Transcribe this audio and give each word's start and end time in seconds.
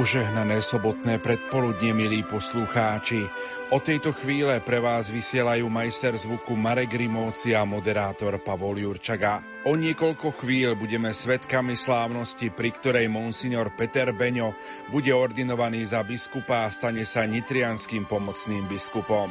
Požehnané 0.00 0.64
sobotné 0.64 1.20
predpoludne, 1.20 1.92
milí 1.92 2.24
poslucháči. 2.24 3.20
O 3.68 3.84
tejto 3.84 4.16
chvíle 4.16 4.56
pre 4.64 4.80
vás 4.80 5.12
vysielajú 5.12 5.68
majster 5.68 6.16
zvuku 6.16 6.56
Marek 6.56 6.96
Rimóci 6.96 7.52
a 7.52 7.68
moderátor 7.68 8.40
Pavol 8.40 8.80
Jurčaga. 8.80 9.44
O 9.68 9.76
niekoľko 9.76 10.40
chvíľ 10.40 10.72
budeme 10.72 11.12
svetkami 11.12 11.76
slávnosti, 11.76 12.48
pri 12.48 12.72
ktorej 12.80 13.12
monsignor 13.12 13.76
Peter 13.76 14.08
Beňo 14.16 14.56
bude 14.88 15.12
ordinovaný 15.12 15.84
za 15.84 16.00
biskupa 16.00 16.64
a 16.64 16.72
stane 16.72 17.04
sa 17.04 17.28
nitrianským 17.28 18.08
pomocným 18.08 18.72
biskupom. 18.72 19.28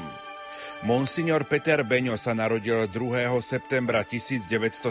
Monsignor 0.85 1.49
Peter 1.49 1.81
Beňo 1.81 2.13
sa 2.13 2.37
narodil 2.37 2.85
2. 2.85 3.41
septembra 3.41 4.05
1972 4.05 4.85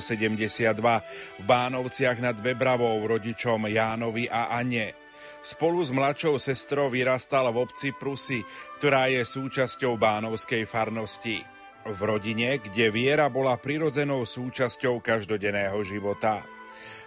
v 1.38 1.42
Bánovciach 1.46 2.18
nad 2.18 2.34
Bebravou 2.34 2.98
rodičom 3.06 3.70
Jánovi 3.70 4.26
a 4.26 4.59
Ane. 4.59 4.98
Spolu 5.38 5.80
s 5.80 5.95
mladšou 5.95 6.34
sestrou 6.37 6.91
vyrastal 6.91 7.48
v 7.55 7.62
obci 7.62 7.95
Prusy, 7.95 8.42
ktorá 8.83 9.06
je 9.06 9.23
súčasťou 9.23 9.95
Bánovskej 9.95 10.66
farnosti. 10.66 11.41
V 11.88 11.98
rodine, 12.05 12.59
kde 12.59 12.91
viera 12.91 13.30
bola 13.30 13.56
prirodzenou 13.56 14.27
súčasťou 14.27 14.98
každodenného 15.01 15.79
života. 15.87 16.57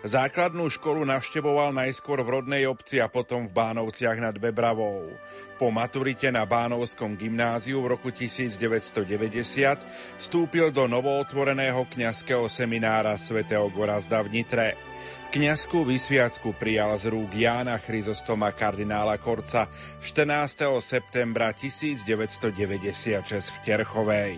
Základnú 0.02 0.66
školu 0.66 1.06
navštevoval 1.06 1.78
najskôr 1.78 2.26
v 2.26 2.42
rodnej 2.42 2.66
obci 2.66 2.98
a 2.98 3.06
potom 3.06 3.46
v 3.46 3.54
Bánovciach 3.54 4.18
nad 4.18 4.34
Bebravou. 4.34 5.14
Po 5.62 5.70
maturite 5.70 6.34
na 6.34 6.42
Bánovskom 6.42 7.14
gymnáziu 7.14 7.86
v 7.86 7.94
roku 7.94 8.10
1990 8.10 8.98
vstúpil 10.18 10.74
do 10.74 10.90
novootvoreného 10.90 11.86
kňazského 11.86 12.50
seminára 12.50 13.14
svätého 13.22 13.70
Gorazda 13.70 14.26
v 14.26 14.42
Nitre. 14.42 14.74
Kňazskú 15.32 15.88
vysviacku 15.88 16.58
prijal 16.60 16.92
z 17.00 17.14
rúk 17.14 17.32
Jána 17.32 17.80
Chryzostoma 17.80 18.52
kardinála 18.52 19.16
Korca 19.22 19.70
14. 20.04 20.68
septembra 20.84 21.56
1996 21.56 22.44
v 23.54 23.58
Terchovej. 23.64 24.36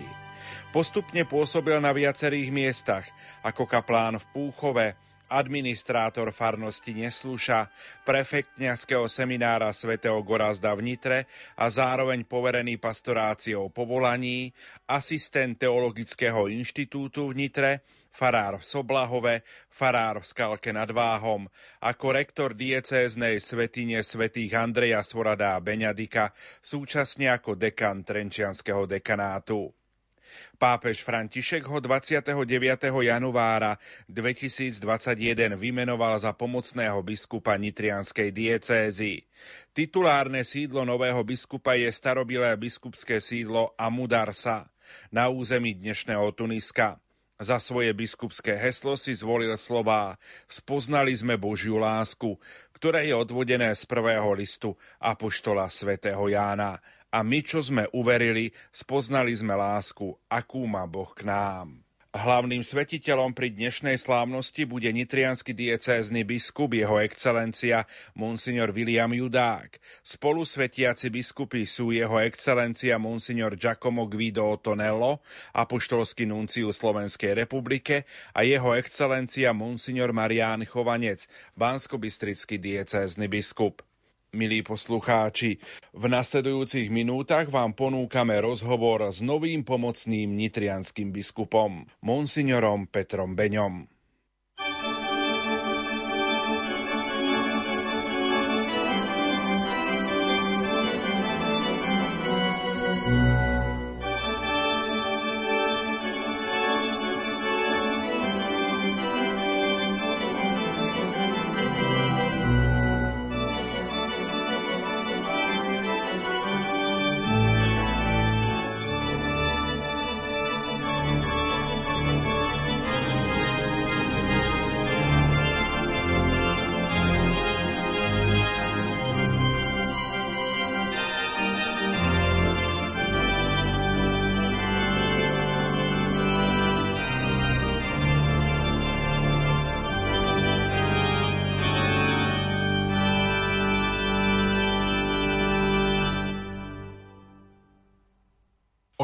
Postupne 0.70 1.26
pôsobil 1.26 1.78
na 1.82 1.90
viacerých 1.90 2.50
miestach, 2.54 3.06
ako 3.42 3.66
kaplán 3.66 4.22
v 4.22 4.26
Púchove, 4.30 4.94
administrátor 5.28 6.32
farnosti 6.32 6.92
Neslúša, 6.92 7.68
prefekt 8.04 8.56
kňazského 8.60 9.08
seminára 9.08 9.72
svätého 9.72 10.20
Gorazda 10.20 10.76
v 10.76 10.94
Nitre 10.94 11.18
a 11.56 11.68
zároveň 11.70 12.24
poverený 12.28 12.76
pastoráciou 12.76 13.72
povolaní, 13.72 14.52
asistent 14.88 15.56
Teologického 15.56 16.48
inštitútu 16.50 17.32
v 17.32 17.46
Nitre, 17.46 17.72
farár 18.14 18.62
v 18.62 18.64
Soblahove, 18.64 19.34
farár 19.66 20.22
v 20.22 20.26
Skalke 20.30 20.70
nad 20.70 20.88
Váhom, 20.94 21.50
ako 21.82 22.06
rektor 22.14 22.50
diecéznej 22.54 23.42
svetine 23.42 24.06
svätých 24.06 24.54
Andreja 24.54 25.02
Svorada 25.02 25.58
Beňadika, 25.58 26.30
súčasne 26.62 27.34
ako 27.34 27.58
dekan 27.58 28.06
Trenčianského 28.06 28.86
dekanátu. 28.86 29.74
Pápež 30.58 31.02
František 31.02 31.66
ho 31.66 31.78
29. 31.82 32.36
januára 33.02 33.78
2021 34.08 35.58
vymenoval 35.58 36.18
za 36.18 36.32
pomocného 36.32 37.00
biskupa 37.02 37.58
Nitrianskej 37.58 38.30
diecézy. 38.30 39.26
Titulárne 39.74 40.46
sídlo 40.46 40.86
nového 40.86 41.20
biskupa 41.26 41.74
je 41.74 41.90
starobilé 41.90 42.54
biskupské 42.54 43.18
sídlo 43.18 43.74
Amudarsa 43.74 44.70
na 45.10 45.28
území 45.28 45.74
dnešného 45.74 46.30
Tuniska. 46.32 47.02
Za 47.34 47.58
svoje 47.58 47.90
biskupské 47.90 48.54
heslo 48.54 48.94
si 48.94 49.10
zvolil 49.10 49.58
slová 49.58 50.14
Spoznali 50.46 51.10
sme 51.18 51.34
Božiu 51.34 51.82
lásku, 51.82 52.38
ktoré 52.78 53.10
je 53.10 53.14
odvodené 53.18 53.74
z 53.74 53.82
prvého 53.90 54.30
listu 54.38 54.78
Apoštola 55.02 55.66
svätého 55.66 56.22
Jána. 56.30 56.78
A 57.14 57.22
my, 57.22 57.46
čo 57.46 57.62
sme 57.62 57.86
uverili, 57.94 58.50
spoznali 58.74 59.30
sme 59.30 59.54
lásku, 59.54 60.18
akú 60.26 60.66
má 60.66 60.82
Boh 60.82 61.14
k 61.14 61.22
nám. 61.22 61.86
Hlavným 62.10 62.62
svetiteľom 62.66 63.34
pri 63.34 63.54
dnešnej 63.54 63.94
slávnosti 63.98 64.66
bude 64.66 64.90
nitriansky 64.90 65.54
diecézny 65.54 66.26
biskup 66.26 66.74
jeho 66.74 66.98
excelencia 66.98 67.86
Monsignor 68.18 68.74
William 68.74 69.10
Judák. 69.10 69.78
Spolu 70.02 70.42
svetiaci 70.42 71.10
biskupy 71.10 71.66
sú 71.70 71.94
jeho 71.94 72.18
excelencia 72.18 72.98
Monsignor 72.98 73.54
Giacomo 73.54 74.10
Guido 74.10 74.50
Otonello, 74.50 75.22
apoštolský 75.54 76.26
nunciu 76.26 76.74
Slovenskej 76.74 77.46
republike 77.46 78.10
a 78.34 78.42
jeho 78.42 78.74
excelencia 78.74 79.54
Monsignor 79.54 80.10
Marián 80.10 80.66
Chovanec, 80.66 81.30
bansko-bystrický 81.54 82.58
diecézny 82.58 83.30
biskup. 83.30 83.86
Milí 84.34 84.66
poslucháči, 84.66 85.62
v 85.94 86.04
nasledujúcich 86.10 86.90
minútach 86.90 87.46
vám 87.46 87.70
ponúkame 87.70 88.34
rozhovor 88.42 89.06
s 89.06 89.22
novým 89.22 89.62
pomocným 89.62 90.34
nitrianským 90.34 91.14
biskupom, 91.14 91.86
monsignorom 92.02 92.90
Petrom 92.90 93.38
Beňom. 93.38 93.93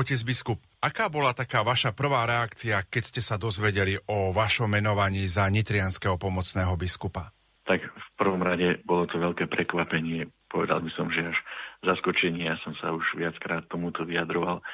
Otec 0.00 0.24
biskup, 0.24 0.56
aká 0.80 1.12
bola 1.12 1.36
taká 1.36 1.60
vaša 1.60 1.92
prvá 1.92 2.24
reakcia, 2.24 2.88
keď 2.88 3.02
ste 3.04 3.20
sa 3.20 3.36
dozvedeli 3.36 4.00
o 4.08 4.32
vašom 4.32 4.64
menovaní 4.64 5.28
za 5.28 5.44
nitrianského 5.44 6.16
pomocného 6.16 6.72
biskupa? 6.80 7.36
Tak 7.68 7.84
v 7.84 8.08
prvom 8.16 8.40
rade 8.40 8.80
bolo 8.88 9.04
to 9.04 9.20
veľké 9.20 9.44
prekvapenie. 9.52 10.24
Povedal 10.48 10.80
by 10.80 10.90
som, 10.96 11.12
že 11.12 11.28
až 11.28 11.44
zaskočenie. 11.84 12.48
Ja 12.48 12.56
som 12.64 12.72
sa 12.80 12.96
už 12.96 13.12
viackrát 13.12 13.68
tomuto 13.68 14.08
vyjadroval. 14.08 14.64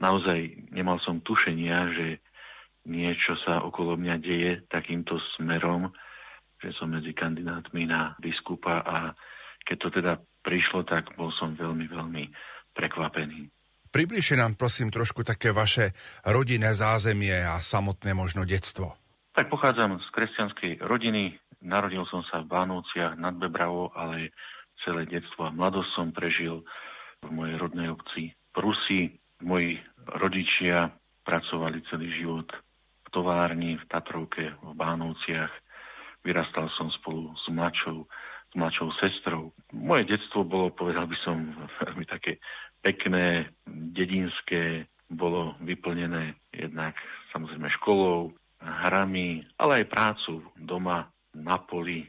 Naozaj 0.00 0.72
nemal 0.72 0.96
som 1.04 1.20
tušenia, 1.20 1.92
že 1.92 2.24
niečo 2.88 3.36
sa 3.44 3.60
okolo 3.60 4.00
mňa 4.00 4.16
deje 4.24 4.64
takýmto 4.72 5.20
smerom, 5.36 5.92
že 6.64 6.72
som 6.72 6.88
medzi 6.88 7.12
kandidátmi 7.12 7.84
na 7.84 8.16
biskupa 8.24 8.80
a 8.80 9.12
keď 9.68 9.76
to 9.76 9.88
teda 10.00 10.12
prišlo, 10.40 10.88
tak 10.88 11.12
bol 11.12 11.28
som 11.28 11.52
veľmi, 11.52 11.92
veľmi 11.92 12.24
prekvapený. 12.72 13.52
Približte 13.92 14.40
nám 14.40 14.56
prosím 14.56 14.88
trošku 14.88 15.20
také 15.20 15.52
vaše 15.52 15.92
rodinné 16.24 16.72
zázemie 16.72 17.44
a 17.44 17.60
samotné 17.60 18.16
možno 18.16 18.48
detstvo. 18.48 18.96
Tak 19.36 19.52
pochádzam 19.52 20.00
z 20.00 20.08
kresťanskej 20.16 20.72
rodiny. 20.80 21.36
Narodil 21.60 22.08
som 22.08 22.24
sa 22.24 22.40
v 22.40 22.48
Bánovciach 22.48 23.20
nad 23.20 23.36
Bebravou, 23.36 23.92
ale 23.92 24.32
celé 24.80 25.04
detstvo 25.04 25.44
a 25.44 25.52
mladosť 25.52 25.90
som 25.92 26.08
prežil 26.08 26.64
v 27.20 27.30
mojej 27.36 27.60
rodnej 27.60 27.92
obci 27.92 28.32
Prusy. 28.56 29.12
Moji 29.44 29.76
rodičia 30.08 30.88
pracovali 31.28 31.84
celý 31.92 32.16
život 32.16 32.48
v 33.04 33.08
továrni, 33.12 33.76
v 33.76 33.84
Tatrovke, 33.92 34.56
v 34.56 34.72
Bánovciach. 34.72 35.52
Vyrastal 36.24 36.72
som 36.80 36.88
spolu 36.88 37.36
s 37.36 37.44
mladšou, 37.52 38.08
mladšou 38.54 38.92
sestrou. 39.00 39.52
Moje 39.72 40.08
detstvo 40.08 40.44
bolo, 40.44 40.72
povedal 40.72 41.08
by 41.08 41.16
som, 41.24 41.36
veľmi 41.84 42.04
také 42.08 42.38
pekné, 42.82 43.52
dedinské, 43.66 44.86
bolo 45.12 45.60
vyplnené 45.60 46.40
jednak 46.56 46.96
samozrejme 47.36 47.68
školou, 47.76 48.32
hrami, 48.62 49.44
ale 49.60 49.84
aj 49.84 49.92
prácu 49.92 50.40
doma, 50.56 51.12
na 51.32 51.56
poli. 51.56 52.08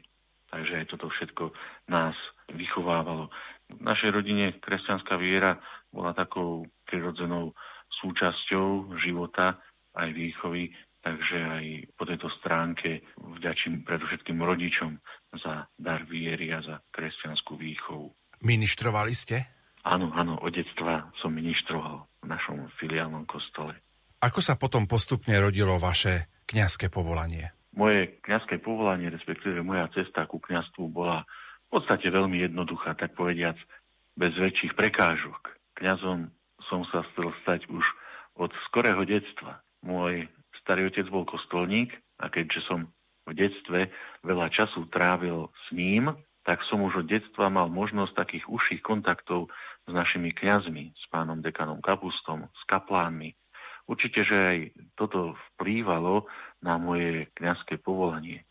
Takže 0.52 0.84
aj 0.84 0.86
toto 0.92 1.08
všetko 1.08 1.50
nás 1.88 2.14
vychovávalo. 2.52 3.32
V 3.72 3.80
našej 3.80 4.10
rodine 4.12 4.52
kresťanská 4.60 5.16
viera 5.16 5.58
bola 5.88 6.12
takou 6.12 6.68
prirodzenou 6.84 7.56
súčasťou 8.04 9.00
života 9.00 9.58
aj 9.96 10.12
výchovy, 10.12 10.76
takže 11.04 11.36
aj 11.36 11.64
po 12.00 12.08
tejto 12.08 12.32
stránke 12.40 13.04
vďačím 13.20 13.84
predovšetkým 13.84 14.40
rodičom 14.40 14.96
za 15.36 15.68
dar 15.76 16.08
viery 16.08 16.48
a 16.56 16.64
za 16.64 16.80
kresťanskú 16.88 17.60
výchovu. 17.60 18.08
Ministrovali 18.40 19.12
ste? 19.12 19.36
Áno, 19.84 20.08
áno, 20.16 20.40
od 20.40 20.48
detstva 20.48 21.12
som 21.20 21.36
ministroval 21.36 22.08
v 22.24 22.26
našom 22.32 22.72
filiálnom 22.80 23.28
kostole. 23.28 23.76
Ako 24.24 24.40
sa 24.40 24.56
potom 24.56 24.88
postupne 24.88 25.36
rodilo 25.36 25.76
vaše 25.76 26.32
kňazské 26.48 26.88
povolanie? 26.88 27.52
Moje 27.76 28.16
kňazské 28.24 28.64
povolanie, 28.64 29.12
respektíve 29.12 29.60
moja 29.60 29.92
cesta 29.92 30.24
ku 30.24 30.40
kňastvu 30.40 30.88
bola 30.88 31.28
v 31.68 31.68
podstate 31.68 32.08
veľmi 32.08 32.48
jednoduchá, 32.48 32.96
tak 32.96 33.12
povediac, 33.12 33.60
bez 34.16 34.32
väčších 34.32 34.72
prekážok. 34.72 35.52
Kňazom 35.76 36.32
som 36.70 36.80
sa 36.88 37.04
chcel 37.12 37.34
stať 37.44 37.68
už 37.68 37.84
od 38.40 38.54
skorého 38.70 39.04
detstva. 39.04 39.60
Môj 39.84 40.32
starý 40.64 40.88
otec 40.88 41.06
bol 41.12 41.28
kostolník 41.28 41.92
a 42.18 42.32
keďže 42.32 42.64
som 42.64 42.88
v 43.28 43.32
detstve 43.36 43.92
veľa 44.24 44.48
času 44.48 44.88
trávil 44.88 45.52
s 45.68 45.72
ním, 45.72 46.16
tak 46.44 46.60
som 46.68 46.84
už 46.84 47.04
od 47.04 47.06
detstva 47.08 47.48
mal 47.48 47.72
možnosť 47.72 48.12
takých 48.12 48.44
užších 48.48 48.82
kontaktov 48.84 49.48
s 49.84 49.92
našimi 49.92 50.32
kňazmi, 50.32 50.92
s 50.92 51.04
pánom 51.08 51.40
dekanom 51.40 51.80
Kapustom, 51.80 52.48
s 52.52 52.62
kaplánmi, 52.68 53.32
Určite, 53.84 54.24
že 54.24 54.36
aj 54.36 54.58
toto 54.96 55.36
vplývalo 55.54 56.24
na 56.64 56.80
moje 56.80 57.28
kňazské 57.36 57.76
povolanie. 57.76 58.48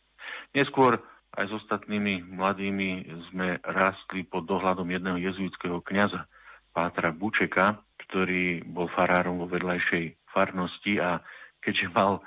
Neskôr 0.54 1.02
aj 1.34 1.50
s 1.50 1.54
ostatnými 1.66 2.22
mladými 2.38 3.10
sme 3.34 3.58
rástli 3.66 4.22
pod 4.22 4.46
dohľadom 4.46 4.86
jedného 4.86 5.18
jezuitského 5.18 5.82
kňaza, 5.82 6.30
Pátra 6.74 7.14
Bučeka, 7.14 7.82
ktorý 8.02 8.66
bol 8.66 8.90
farárom 8.90 9.42
vo 9.42 9.50
vedľajšej 9.50 10.30
farnosti 10.30 10.98
a 11.02 11.22
keďže 11.64 11.88
mal 11.96 12.22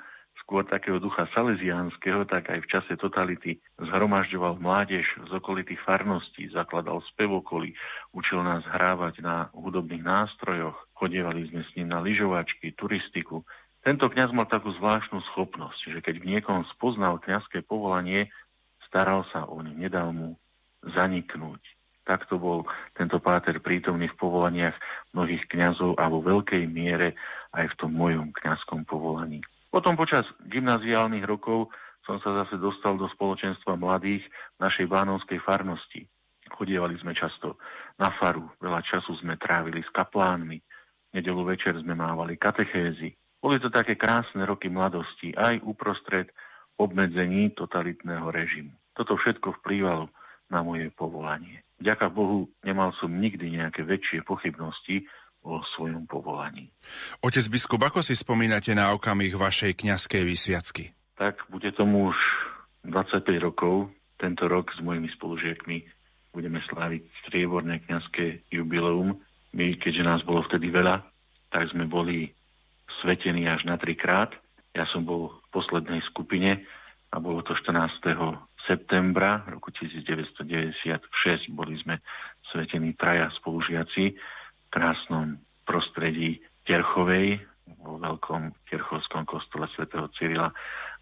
skôr 0.47 0.63
takého 0.63 1.01
ducha 1.01 1.27
salesiánskeho, 1.35 2.23
tak 2.23 2.53
aj 2.53 2.63
v 2.63 2.69
čase 2.71 2.93
totality 2.95 3.59
zhromažďoval 3.81 4.61
mládež 4.61 5.19
z 5.27 5.31
okolitých 5.35 5.81
farností, 5.83 6.47
zakladal 6.53 7.03
spevokoly, 7.13 7.75
učil 8.15 8.45
nás 8.47 8.63
hrávať 8.63 9.19
na 9.19 9.51
hudobných 9.51 10.03
nástrojoch, 10.05 10.77
chodievali 10.95 11.51
sme 11.51 11.61
s 11.67 11.71
ním 11.75 11.91
na 11.91 11.99
lyžovačky, 11.99 12.71
turistiku. 12.79 13.43
Tento 13.83 14.07
kňaz 14.07 14.31
mal 14.31 14.47
takú 14.47 14.71
zvláštnu 14.71 15.19
schopnosť, 15.33 15.95
že 15.95 15.99
keď 15.99 16.15
v 16.21 16.29
niekom 16.37 16.63
spoznal 16.71 17.19
kňazské 17.19 17.63
povolanie, 17.65 18.31
staral 18.87 19.27
sa 19.35 19.43
o 19.47 19.59
ne, 19.59 19.75
nedal 19.75 20.15
mu 20.15 20.39
zaniknúť. 20.95 21.76
Takto 22.07 22.39
bol 22.39 22.63
tento 22.95 23.19
páter 23.19 23.59
prítomný 23.59 24.07
v 24.07 24.15
povolaniach 24.15 24.79
mnohých 25.11 25.43
kňazov 25.51 25.99
a 25.99 26.07
vo 26.07 26.23
veľkej 26.23 26.63
miere 26.71 27.19
aj 27.51 27.75
v 27.75 27.77
tom 27.83 27.91
mojom 27.91 28.31
kňazskom 28.31 28.87
povolaní. 28.87 29.43
Potom 29.67 29.99
počas 29.99 30.23
gymnaziálnych 30.47 31.27
rokov 31.27 31.67
som 32.07 32.23
sa 32.23 32.31
zase 32.43 32.55
dostal 32.55 32.95
do 32.95 33.11
spoločenstva 33.11 33.75
mladých 33.75 34.23
našej 34.63 34.87
bánovskej 34.87 35.43
farnosti. 35.43 36.07
Chodievali 36.47 36.95
sme 36.95 37.11
často 37.11 37.59
na 37.99 38.07
faru, 38.15 38.47
veľa 38.63 38.79
času 38.79 39.19
sme 39.19 39.35
trávili 39.35 39.83
s 39.83 39.91
kaplánmi, 39.91 40.63
nedelu 41.11 41.43
večer 41.43 41.75
sme 41.83 41.91
mávali 41.91 42.39
katechézy. 42.39 43.11
Boli 43.43 43.59
to 43.59 43.67
také 43.67 43.99
krásne 43.99 44.47
roky 44.47 44.71
mladosti, 44.71 45.35
aj 45.35 45.59
uprostred 45.67 46.31
obmedzení 46.79 47.51
totalitného 47.51 48.31
režimu. 48.31 48.71
Toto 48.95 49.19
všetko 49.19 49.59
vplývalo 49.59 50.07
na 50.47 50.63
moje 50.63 50.89
povolanie. 50.95 51.63
Ďaká 51.77 52.09
Bohu, 52.09 52.49
nemal 52.65 52.95
som 52.97 53.13
nikdy 53.13 53.53
nejaké 53.53 53.85
väčšie 53.85 54.25
pochybnosti 54.25 55.05
o 55.45 55.61
svojom 55.77 56.09
povolaní. 56.09 56.73
Otec 57.21 57.45
biskup, 57.47 57.79
ako 57.85 58.01
si 58.01 58.17
spomínate 58.17 58.73
na 58.73 58.91
okamih 58.91 59.37
vašej 59.37 59.77
kňazskej 59.79 60.23
vysviacky? 60.25 60.83
Tak 61.15 61.45
bude 61.47 61.69
tomu 61.71 62.11
už 62.11 62.19
25 62.89 63.39
rokov. 63.39 63.93
Tento 64.17 64.49
rok 64.49 64.73
s 64.73 64.81
mojimi 64.81 65.07
spolužiakmi 65.13 65.85
budeme 66.33 66.59
sláviť 66.65 67.01
strieborné 67.25 67.85
kňazské 67.85 68.49
jubileum. 68.49 69.21
My, 69.53 69.77
keďže 69.77 70.03
nás 70.03 70.21
bolo 70.25 70.43
vtedy 70.45 70.73
veľa, 70.73 71.05
tak 71.53 71.69
sme 71.71 71.85
boli 71.85 72.33
svetení 73.01 73.45
až 73.47 73.65
na 73.69 73.77
trikrát. 73.77 74.33
Ja 74.73 74.85
som 74.89 75.05
bol 75.05 75.31
v 75.31 75.47
poslednej 75.53 76.01
skupine 76.05 76.65
a 77.09 77.15
bolo 77.17 77.41
to 77.41 77.55
14. 77.55 78.03
septembra 78.67 79.47
roku 79.47 79.71
1996. 79.71 81.49
Boli 81.55 81.79
sme 81.79 82.03
svetení 82.51 82.93
traja 82.93 83.31
spolužiaci 83.39 84.13
krásnom 84.67 85.39
prostredí 85.63 86.43
Terchovej, 86.67 87.39
vo 87.79 87.99
veľkom 87.99 88.67
Terchovskom 88.67 89.23
kostole 89.23 89.67
svätého 89.71 90.07
Cyrila 90.15 90.51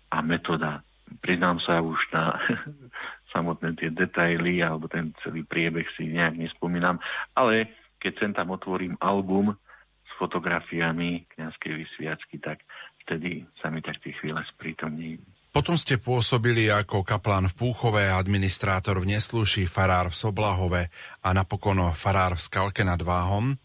a 0.10 0.18
metoda. 0.22 0.86
Priznám 1.22 1.62
sa 1.62 1.82
už 1.82 1.98
na 2.14 2.38
samotné 3.34 3.78
tie 3.78 3.90
detaily 3.94 4.62
alebo 4.62 4.90
ten 4.90 5.14
celý 5.22 5.46
priebeh 5.46 5.86
si 5.98 6.10
nejak 6.10 6.38
nespomínam, 6.38 7.02
ale 7.34 7.70
keď 8.02 8.14
sem 8.22 8.32
tam 8.34 8.54
otvorím 8.54 8.98
album 9.02 9.58
s 10.06 10.12
fotografiami 10.22 11.26
kniazkej 11.34 11.74
vysviacky, 11.74 12.38
tak 12.38 12.62
vtedy 13.06 13.46
sa 13.62 13.74
mi 13.74 13.82
tak 13.82 14.02
tie 14.02 14.14
chvíle 14.18 14.42
sprítomní. 14.54 15.18
Potom 15.56 15.80
ste 15.80 15.96
pôsobili 15.96 16.68
ako 16.68 17.08
kaplán 17.08 17.48
v 17.48 17.56
Púchove, 17.56 18.04
administrátor 18.12 19.00
v 19.00 19.16
Nesluši, 19.16 19.72
farár 19.72 20.12
v 20.12 20.20
Soblahove 20.20 20.92
a 21.24 21.32
napokon 21.32 21.96
farár 21.96 22.36
v 22.36 22.44
Skalke 22.44 22.84
nad 22.84 23.00
Váhom. 23.00 23.56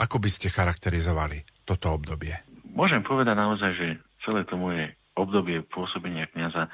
Ako 0.00 0.16
by 0.16 0.32
ste 0.32 0.48
charakterizovali 0.48 1.44
toto 1.68 1.92
obdobie? 1.92 2.40
Môžem 2.72 3.04
povedať 3.04 3.36
naozaj, 3.36 3.70
že 3.76 3.88
celé 4.24 4.48
to 4.48 4.56
moje 4.56 4.96
obdobie 5.12 5.60
pôsobenia 5.60 6.24
kniaza 6.32 6.72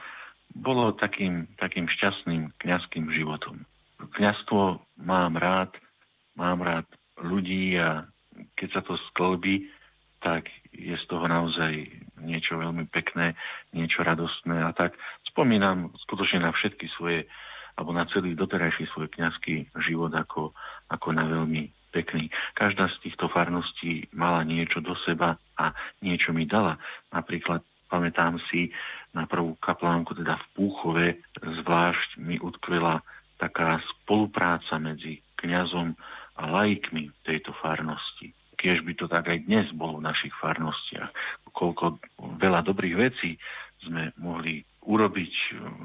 bolo 0.54 0.94
takým, 0.94 1.50
takým 1.58 1.90
šťastným 1.90 2.54
kňazským 2.62 3.10
životom. 3.10 3.66
Kňazstvo 4.14 4.78
mám 5.02 5.42
rád, 5.42 5.74
mám 6.38 6.62
rád 6.62 6.86
ľudí 7.18 7.82
a 7.82 8.06
keď 8.54 8.78
sa 8.78 8.80
to 8.86 8.94
sklbí, 9.10 9.74
tak 10.22 10.46
je 10.70 10.94
z 10.94 11.04
toho 11.10 11.26
naozaj 11.26 11.82
niečo 12.22 12.56
veľmi 12.56 12.86
pekné, 12.88 13.34
niečo 13.74 14.06
radostné 14.06 14.62
a 14.62 14.70
tak 14.70 14.94
spomínam 15.26 15.90
skutočne 16.06 16.46
na 16.46 16.50
všetky 16.54 16.86
svoje 16.94 17.26
alebo 17.72 17.90
na 17.96 18.04
celý 18.04 18.36
doterajší 18.36 18.84
svoj 18.92 19.08
kňazský 19.08 19.72
život 19.80 20.12
ako, 20.12 20.52
ako 20.92 21.08
na 21.16 21.24
veľmi 21.24 21.72
pekný. 21.88 22.28
Každá 22.52 22.88
z 22.93 23.08
týchto 23.08 23.32
farností 23.32 24.08
mala 24.12 24.44
niečo 24.44 24.84
do 24.84 24.93
seba 25.05 25.41
a 25.56 25.72
niečo 26.05 26.36
mi 26.36 26.44
dala. 26.44 26.76
Napríklad 27.12 27.64
pamätám 27.88 28.41
si 28.52 28.72
na 29.17 29.24
prvú 29.29 29.56
kaplánku, 29.60 30.17
teda 30.17 30.36
v 30.36 30.46
Púchove, 30.56 31.06
zvlášť 31.41 32.20
mi 32.20 32.41
utkvela 32.41 33.05
taká 33.41 33.81
spolupráca 33.88 34.76
medzi 34.76 35.20
kňazom 35.41 35.96
a 36.36 36.43
laikmi 36.48 37.12
tejto 37.24 37.52
farnosti 37.56 38.32
kiež 38.62 38.86
by 38.86 38.94
to 38.94 39.10
tak 39.10 39.26
aj 39.26 39.42
dnes 39.42 39.66
bolo 39.74 39.98
v 39.98 40.06
našich 40.06 40.31
farnostiach. 40.38 41.10
Koľko 41.50 41.98
veľa 42.38 42.62
dobrých 42.62 42.94
vecí 42.94 43.34
sme 43.82 44.14
mohli 44.22 44.62
urobiť 44.86 45.34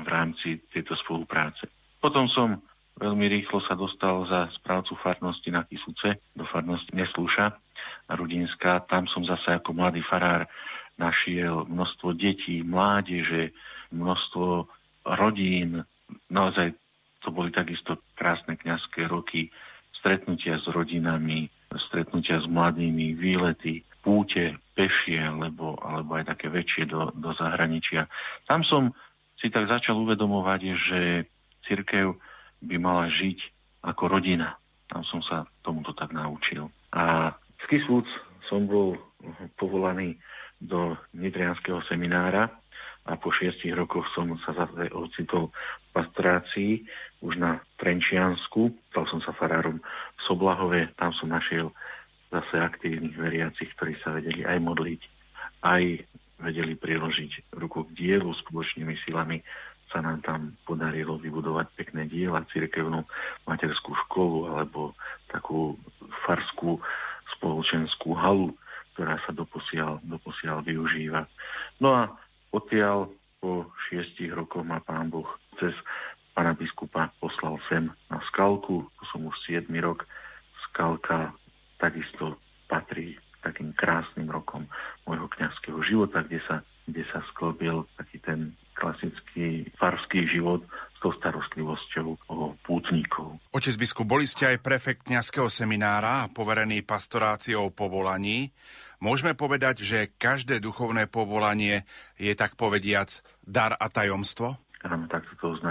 v 0.05 0.07
rámci 0.07 0.62
tejto 0.69 0.93
spolupráce. 0.93 1.65
Potom 1.98 2.29
som 2.29 2.62
veľmi 3.01 3.25
rýchlo 3.25 3.65
sa 3.65 3.74
dostal 3.74 4.22
za 4.29 4.53
správcu 4.62 4.93
farnosti 5.01 5.50
na 5.50 5.65
Kisuce 5.65 6.22
do 6.38 6.46
farnosti 6.46 6.93
Neslúša 6.93 7.50
a 8.05 8.12
Rudinská. 8.13 8.86
Tam 8.86 9.10
som 9.10 9.25
zase 9.25 9.57
ako 9.57 9.74
mladý 9.74 10.05
farár 10.05 10.46
našiel 11.01 11.65
množstvo 11.65 12.13
detí, 12.13 12.62
mládeže, 12.62 13.53
množstvo 13.89 14.69
rodín. 15.17 15.81
Naozaj 16.29 16.77
to 17.25 17.34
boli 17.34 17.50
takisto 17.50 17.98
krásne 18.13 18.53
kňazské 18.53 19.10
roky, 19.10 19.50
stretnutia 19.98 20.62
s 20.62 20.69
rodinami, 20.69 21.50
stretnutia 21.75 22.39
s 22.39 22.47
mladými, 22.47 23.12
výlety, 23.17 23.83
púte, 24.00 24.55
pešie, 24.71 25.19
alebo, 25.19 25.75
alebo 25.83 26.15
aj 26.15 26.31
také 26.31 26.47
väčšie 26.47 26.88
do, 26.88 27.12
do 27.12 27.36
zahraničia. 27.36 28.07
Tam 28.47 28.63
som 28.63 28.95
si 29.36 29.51
tak 29.51 29.67
začal 29.67 30.00
uvedomovať, 30.00 30.62
že 30.77 31.00
církev 31.67 32.15
by 32.63 32.75
mala 32.79 33.12
žiť 33.12 33.38
ako 33.83 34.03
rodina. 34.07 34.55
Tam 34.88 35.03
som 35.03 35.19
sa 35.19 35.43
tomuto 35.62 35.91
tak 35.91 36.15
naučil. 36.15 36.71
A 36.95 37.36
z 37.59 37.63
Kisúc 37.67 38.07
som 38.47 38.63
bol 38.65 38.95
povolaný 39.59 40.15
do 40.57 40.95
Nitrianského 41.13 41.83
seminára 41.86 42.50
a 43.07 43.15
po 43.15 43.29
šiestich 43.31 43.71
rokoch 43.75 44.07
som 44.12 44.36
sa 44.43 44.55
zase 44.55 44.89
ocitol 44.91 45.51
v 45.51 45.88
pastorácii 45.95 46.71
už 47.24 47.39
na 47.39 47.59
Trenčiansku. 47.81 48.74
Stal 48.91 49.05
som 49.09 49.19
sa 49.24 49.33
farárom 49.33 49.81
v 49.81 50.21
Soblahove, 50.25 50.91
tam 50.97 51.13
som 51.15 51.31
našiel 51.31 51.74
zase 52.29 52.59
aktívnych 52.59 53.15
veriacich, 53.15 53.71
ktorí 53.77 53.95
sa 54.03 54.12
vedeli 54.12 54.43
aj 54.43 54.59
modliť, 54.59 55.01
aj 55.63 55.83
vedeli 56.43 56.74
priložiť 56.77 57.55
ruku 57.57 57.88
k 57.88 57.95
dielu 57.95 58.29
spoločnými 58.45 58.93
silami 59.07 59.41
sa 59.88 60.03
nám 60.03 60.19
tam 60.19 60.51
podarilo 60.67 61.15
vybudovať 61.15 61.71
pekné 61.79 62.12
diela, 62.12 62.43
cirkevnú 62.51 63.07
materskú 63.47 63.95
školu 64.05 64.51
alebo 64.51 64.91
takú 65.31 65.79
farskú 66.27 66.83
spoločenskú 67.39 68.12
halu, 68.12 68.51
ktorá 68.93 69.15
sa 69.24 69.31
doposiaľ, 69.31 70.03
doposiaľ 70.03 70.67
využíva. 70.67 71.24
No 71.79 71.95
a 71.95 72.12
Odtiaľ 72.55 73.12
po 73.38 73.69
šiestich 73.88 74.31
rokoch 74.31 74.63
ma 74.63 74.79
pán 74.79 75.12
Boh 75.12 75.27
cez 75.59 75.75
pána 76.38 76.53
biskupa 76.53 77.10
poslal 77.17 77.58
sem 77.65 77.89
na 78.13 78.22
skalku, 78.29 78.86
to 79.01 79.03
som 79.10 79.25
už 79.25 79.34
7 79.50 79.74
rok. 79.82 80.06
Skalka 80.70 81.34
takisto 81.82 82.38
patrí 82.70 83.17
takým 83.41 83.74
krásnym 83.74 84.29
rokom 84.29 84.70
môjho 85.10 85.25
kňazského 85.34 85.82
života, 85.82 86.22
kde 86.22 86.38
sa, 86.46 86.62
kde 86.86 87.01
sa 87.10 87.25
sklbil 87.34 87.89
taký 87.98 88.22
ten 88.22 88.53
klasický 88.77 89.65
farský 89.82 90.29
život 90.29 90.62
s 90.94 90.98
tou 91.01 91.10
starostlivosťou 91.17 92.08
o 92.29 92.53
pútnikov. 92.62 93.41
Otec 93.50 93.74
biskup, 93.74 94.06
boli 94.06 94.29
ste 94.29 94.53
aj 94.53 94.62
prefekt 94.62 95.10
kňazského 95.10 95.50
seminára 95.50 96.25
a 96.25 96.29
poverený 96.29 96.86
pastoráciou 96.86 97.74
povolaní. 97.74 98.53
Môžeme 99.01 99.34
povedať, 99.34 99.82
že 99.86 100.13
každé 100.22 100.62
duchovné 100.62 101.10
povolanie 101.10 101.86
je 102.17 102.34
tak 102.38 102.53
povediac 102.58 103.10
dar 103.41 103.74
a 103.77 103.89
tajomstvo? 103.89 104.58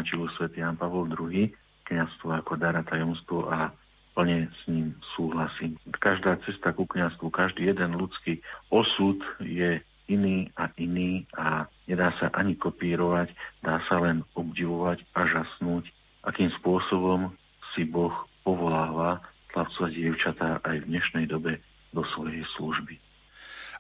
Označil 0.06 0.38
svätý 0.38 0.62
Jan 0.62 0.78
Pavol 0.78 1.10
II, 1.10 1.50
kniazstvo 1.82 2.30
ako 2.30 2.54
dar 2.54 2.78
a 2.78 2.86
tajomstvo 2.86 3.50
a 3.50 3.75
plne 4.14 4.46
s 4.54 4.62
ním 4.70 4.94
súhlasím. 5.18 5.75
Každá 5.98 6.38
cesta 6.46 6.70
ku 6.70 6.86
kniazstvu, 6.86 7.26
každý 7.26 7.66
jeden 7.66 7.98
ľudský 7.98 8.38
osud 8.70 9.18
je 9.42 9.82
iný 10.06 10.46
a 10.54 10.70
iný 10.78 11.26
a 11.34 11.66
nedá 11.90 12.14
sa 12.22 12.30
ani 12.38 12.54
kopírovať, 12.54 13.34
dá 13.66 13.82
sa 13.90 13.98
len 13.98 14.22
obdivovať 14.38 15.02
a 15.10 15.26
žasnúť, 15.26 15.90
akým 16.22 16.54
spôsobom 16.54 17.34
si 17.75 17.82
Boh 17.82 18.14
povoláva 18.46 19.26
chlapcov 19.50 19.90
a 19.90 19.90
dievčatá 19.90 20.62
aj 20.62 20.86
v 20.86 20.88
dnešnej 20.94 21.26
dobe 21.26 21.58
do 21.90 22.06
svojej 22.14 22.46
služby. 22.54 22.94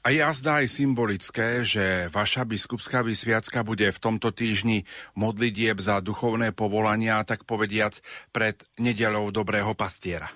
A 0.06 0.14
je 0.14 0.22
zdá 0.22 0.62
aj 0.62 0.70
symbolické, 0.70 1.66
že 1.66 2.06
vaša 2.14 2.46
biskupská 2.46 3.02
vysviacka 3.02 3.66
bude 3.66 3.90
v 3.90 3.98
tomto 3.98 4.30
týždni 4.30 4.86
modlitieb 5.18 5.82
za 5.82 5.98
duchovné 5.98 6.54
povolania, 6.54 7.26
tak 7.26 7.42
povediac, 7.42 7.98
pred 8.30 8.54
nedelou 8.78 9.34
dobrého 9.34 9.74
pastiera. 9.74 10.30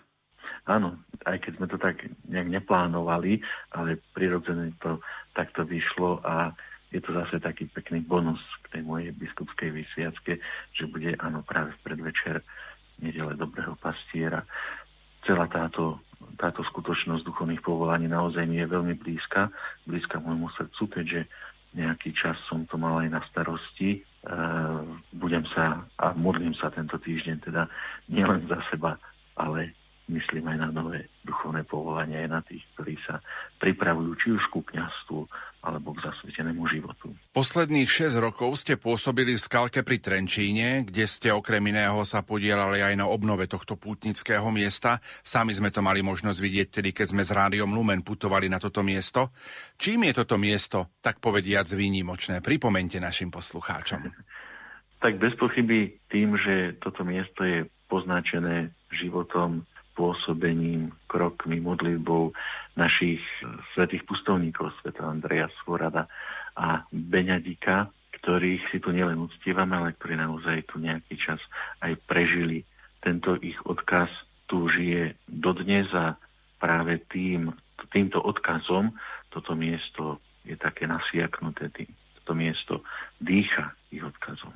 Áno, 0.67 0.99
aj 1.23 1.39
keď 1.39 1.53
sme 1.55 1.67
to 1.71 1.79
tak 1.79 2.03
nejak 2.27 2.51
neplánovali, 2.51 3.47
ale 3.71 4.03
prirodzene 4.11 4.75
to 4.83 4.99
takto 5.39 5.63
vyšlo 5.63 6.19
a 6.27 6.51
je 6.91 6.99
to 6.99 7.15
zase 7.15 7.39
taký 7.39 7.71
pekný 7.71 8.03
bonus 8.03 8.43
k 8.67 8.75
tej 8.75 8.83
mojej 8.83 9.15
biskupskej 9.15 9.71
vysviacke, 9.71 10.43
že 10.75 10.91
bude 10.91 11.15
áno 11.23 11.47
práve 11.47 11.79
v 11.79 11.83
predvečer 11.87 12.43
nedele 12.99 13.39
dobrého 13.39 13.79
pastiera. 13.79 14.43
Celá 15.23 15.47
táto 15.47 16.03
táto 16.37 16.65
skutočnosť 16.65 17.25
duchovných 17.25 17.65
povolaní 17.65 18.09
naozaj 18.09 18.45
mi 18.45 18.61
je 18.61 18.69
veľmi 18.69 18.95
blízka, 18.97 19.53
blízka 19.89 20.21
môjmu 20.21 20.53
srdcu, 20.57 20.83
keďže 20.89 21.21
nejaký 21.77 22.11
čas 22.13 22.37
som 22.51 22.67
to 22.67 22.75
mal 22.77 22.99
aj 22.99 23.09
na 23.09 23.21
starosti. 23.31 24.01
E, 24.01 24.01
budem 25.15 25.47
sa 25.55 25.87
a 25.97 26.13
modlím 26.13 26.53
sa 26.57 26.69
tento 26.69 26.99
týždeň 26.99 27.37
teda 27.47 27.71
nielen 28.11 28.45
za 28.51 28.59
seba, 28.69 28.99
ale 29.39 29.77
myslím 30.11 30.51
aj 30.51 30.59
na 30.59 30.69
nové 30.75 31.07
duchovné 31.23 31.63
povolania, 31.63 32.27
aj 32.27 32.31
na 32.31 32.41
tých, 32.43 32.65
ktorí 32.75 32.99
sa 33.07 33.23
pripravujú 33.63 34.11
či 34.19 34.29
už 34.35 34.45
ku 34.51 34.67
kniastvu, 34.67 35.31
alebo 35.61 35.93
k 35.93 36.09
zasvetenému 36.09 36.65
životu. 36.73 37.13
Posledných 37.37 37.89
6 37.89 38.17
rokov 38.17 38.65
ste 38.65 38.81
pôsobili 38.81 39.37
v 39.37 39.45
Skalke 39.45 39.85
pri 39.85 40.01
Trenčíne, 40.01 40.89
kde 40.89 41.05
ste 41.05 41.29
okrem 41.31 41.61
iného 41.69 42.01
sa 42.09 42.25
podielali 42.25 42.81
aj 42.81 42.97
na 42.97 43.05
obnove 43.05 43.45
tohto 43.45 43.77
pútnického 43.77 44.49
miesta. 44.49 45.05
Sami 45.21 45.53
sme 45.53 45.69
to 45.69 45.85
mali 45.85 46.01
možnosť 46.01 46.39
vidieť 46.41 46.69
tedy, 46.81 46.91
keď 46.97 47.07
sme 47.13 47.23
s 47.23 47.31
Rádiom 47.31 47.69
Lumen 47.77 48.01
putovali 48.01 48.49
na 48.49 48.57
toto 48.57 48.81
miesto. 48.81 49.37
Čím 49.77 50.09
je 50.09 50.25
toto 50.25 50.41
miesto, 50.41 50.97
tak 51.05 51.21
povediac, 51.21 51.69
výnimočné? 51.69 52.41
Pripomente 52.41 52.97
našim 52.97 53.29
poslucháčom. 53.29 54.01
tak 55.01 55.17
bez 55.17 55.33
pochyby 55.35 55.97
tým, 56.13 56.37
že 56.37 56.77
toto 56.77 57.03
miesto 57.09 57.41
je 57.43 57.65
poznačené 57.89 58.71
životom 58.93 59.65
pôsobením, 59.95 60.95
krokmi, 61.11 61.59
modlitbou 61.61 62.33
našich 62.79 63.21
svetých 63.75 64.07
pustovníkov, 64.07 64.73
sveta 64.81 65.05
Andreja 65.05 65.51
Svorada 65.61 66.07
a 66.57 66.87
Beňadika, 66.91 67.91
ktorých 68.21 68.69
si 68.69 68.79
tu 68.79 68.93
nielen 68.93 69.17
uctievame, 69.21 69.77
ale 69.77 69.97
ktorí 69.97 70.17
naozaj 70.21 70.69
tu 70.69 70.81
nejaký 70.81 71.17
čas 71.17 71.41
aj 71.81 71.97
prežili. 72.05 72.69
Tento 73.01 73.37
ich 73.41 73.57
odkaz 73.65 74.13
tu 74.45 74.69
žije 74.69 75.17
dodnes 75.25 75.89
a 75.97 76.21
práve 76.61 77.01
tým, 77.09 77.55
týmto 77.91 78.23
odkazom 78.23 78.95
toto 79.31 79.55
miesto 79.59 80.23
je 80.47 80.55
také 80.55 80.87
nasiaknuté, 80.87 81.69
tým, 81.75 81.91
toto 82.23 82.33
miesto 82.39 82.75
dýcha 83.19 83.75
ich 83.91 84.03
odkazom. 84.03 84.55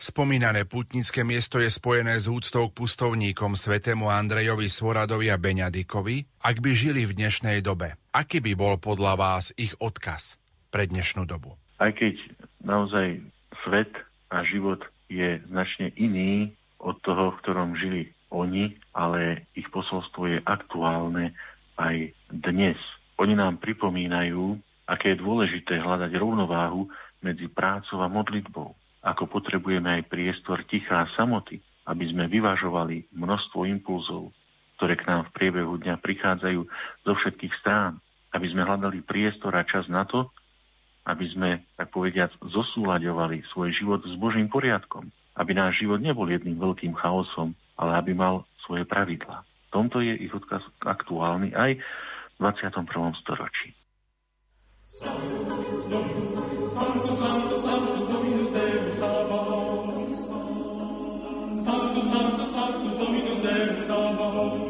Spomínané 0.00 0.64
putnické 0.64 1.20
miesto 1.28 1.60
je 1.60 1.68
spojené 1.68 2.16
s 2.16 2.24
úctou 2.24 2.72
k 2.72 2.76
pustovníkom 2.80 3.52
svetému 3.52 4.08
Andrejovi 4.08 4.72
Svoradovi 4.72 5.28
a 5.28 5.36
Beňadikovi, 5.36 6.40
ak 6.40 6.56
by 6.56 6.70
žili 6.72 7.04
v 7.04 7.20
dnešnej 7.20 7.60
dobe. 7.60 8.00
Aký 8.08 8.40
by 8.40 8.56
bol 8.56 8.80
podľa 8.80 9.20
vás 9.20 9.52
ich 9.60 9.76
odkaz 9.76 10.40
pre 10.72 10.88
dnešnú 10.88 11.28
dobu? 11.28 11.60
Aj 11.76 11.92
keď 11.92 12.16
naozaj 12.64 13.20
svet 13.60 13.92
a 14.32 14.40
život 14.40 14.80
je 15.12 15.36
značne 15.52 15.92
iný 16.00 16.56
od 16.80 16.96
toho, 17.04 17.36
v 17.36 17.40
ktorom 17.44 17.76
žili 17.76 18.08
oni, 18.32 18.80
ale 18.96 19.44
ich 19.52 19.68
posolstvo 19.68 20.32
je 20.32 20.38
aktuálne 20.48 21.36
aj 21.76 22.16
dnes. 22.32 22.80
Oni 23.20 23.36
nám 23.36 23.60
pripomínajú, 23.60 24.64
aké 24.88 25.12
je 25.12 25.20
dôležité 25.20 25.76
hľadať 25.76 26.16
rovnováhu 26.16 26.88
medzi 27.20 27.52
prácou 27.52 28.00
a 28.00 28.08
modlitbou 28.08 28.80
ako 29.00 29.24
potrebujeme 29.28 30.00
aj 30.00 30.08
priestor 30.12 30.64
tichá 30.68 31.08
samoty, 31.16 31.64
aby 31.88 32.04
sme 32.08 32.28
vyvažovali 32.28 33.08
množstvo 33.16 33.64
impulzov, 33.66 34.30
ktoré 34.76 34.96
k 34.96 35.08
nám 35.08 35.28
v 35.28 35.34
priebehu 35.36 35.80
dňa 35.80 35.96
prichádzajú 36.00 36.60
zo 37.04 37.12
všetkých 37.16 37.54
strán, 37.60 38.00
aby 38.32 38.46
sme 38.48 38.64
hľadali 38.64 39.04
priestor 39.04 39.56
a 39.56 39.64
čas 39.64 39.88
na 39.88 40.04
to, 40.04 40.28
aby 41.08 41.26
sme, 41.32 41.50
tak 41.74 41.90
povediac, 41.90 42.30
zosúľaďovali 42.44 43.48
svoj 43.50 43.72
život 43.72 44.00
s 44.04 44.14
Božím 44.20 44.52
poriadkom, 44.52 45.08
aby 45.34 45.52
náš 45.56 45.82
život 45.82 45.98
nebol 45.98 46.28
jedným 46.28 46.60
veľkým 46.60 46.92
chaosom, 46.94 47.56
ale 47.80 47.96
aby 47.96 48.12
mal 48.12 48.44
svoje 48.62 48.84
pravidlá. 48.84 49.42
V 49.42 49.68
tomto 49.72 50.04
je 50.04 50.14
ich 50.14 50.32
odkaz 50.32 50.60
aktuálny 50.84 51.56
aj 51.56 51.80
v 51.80 52.36
21. 52.38 52.84
storočí. 53.20 53.72
Sanctus 54.90 55.46
Dominus, 55.86 56.28
Sanctus, 56.34 56.70
Sanctus, 56.74 57.18
Sanctus 57.22 57.89
Sanctus, 61.60 62.10
Sanctus, 62.10 62.52
Sanctus, 62.52 62.98
Dominus 62.98 63.38
Deus, 63.42 63.86
Sabaoth. 63.86 64.69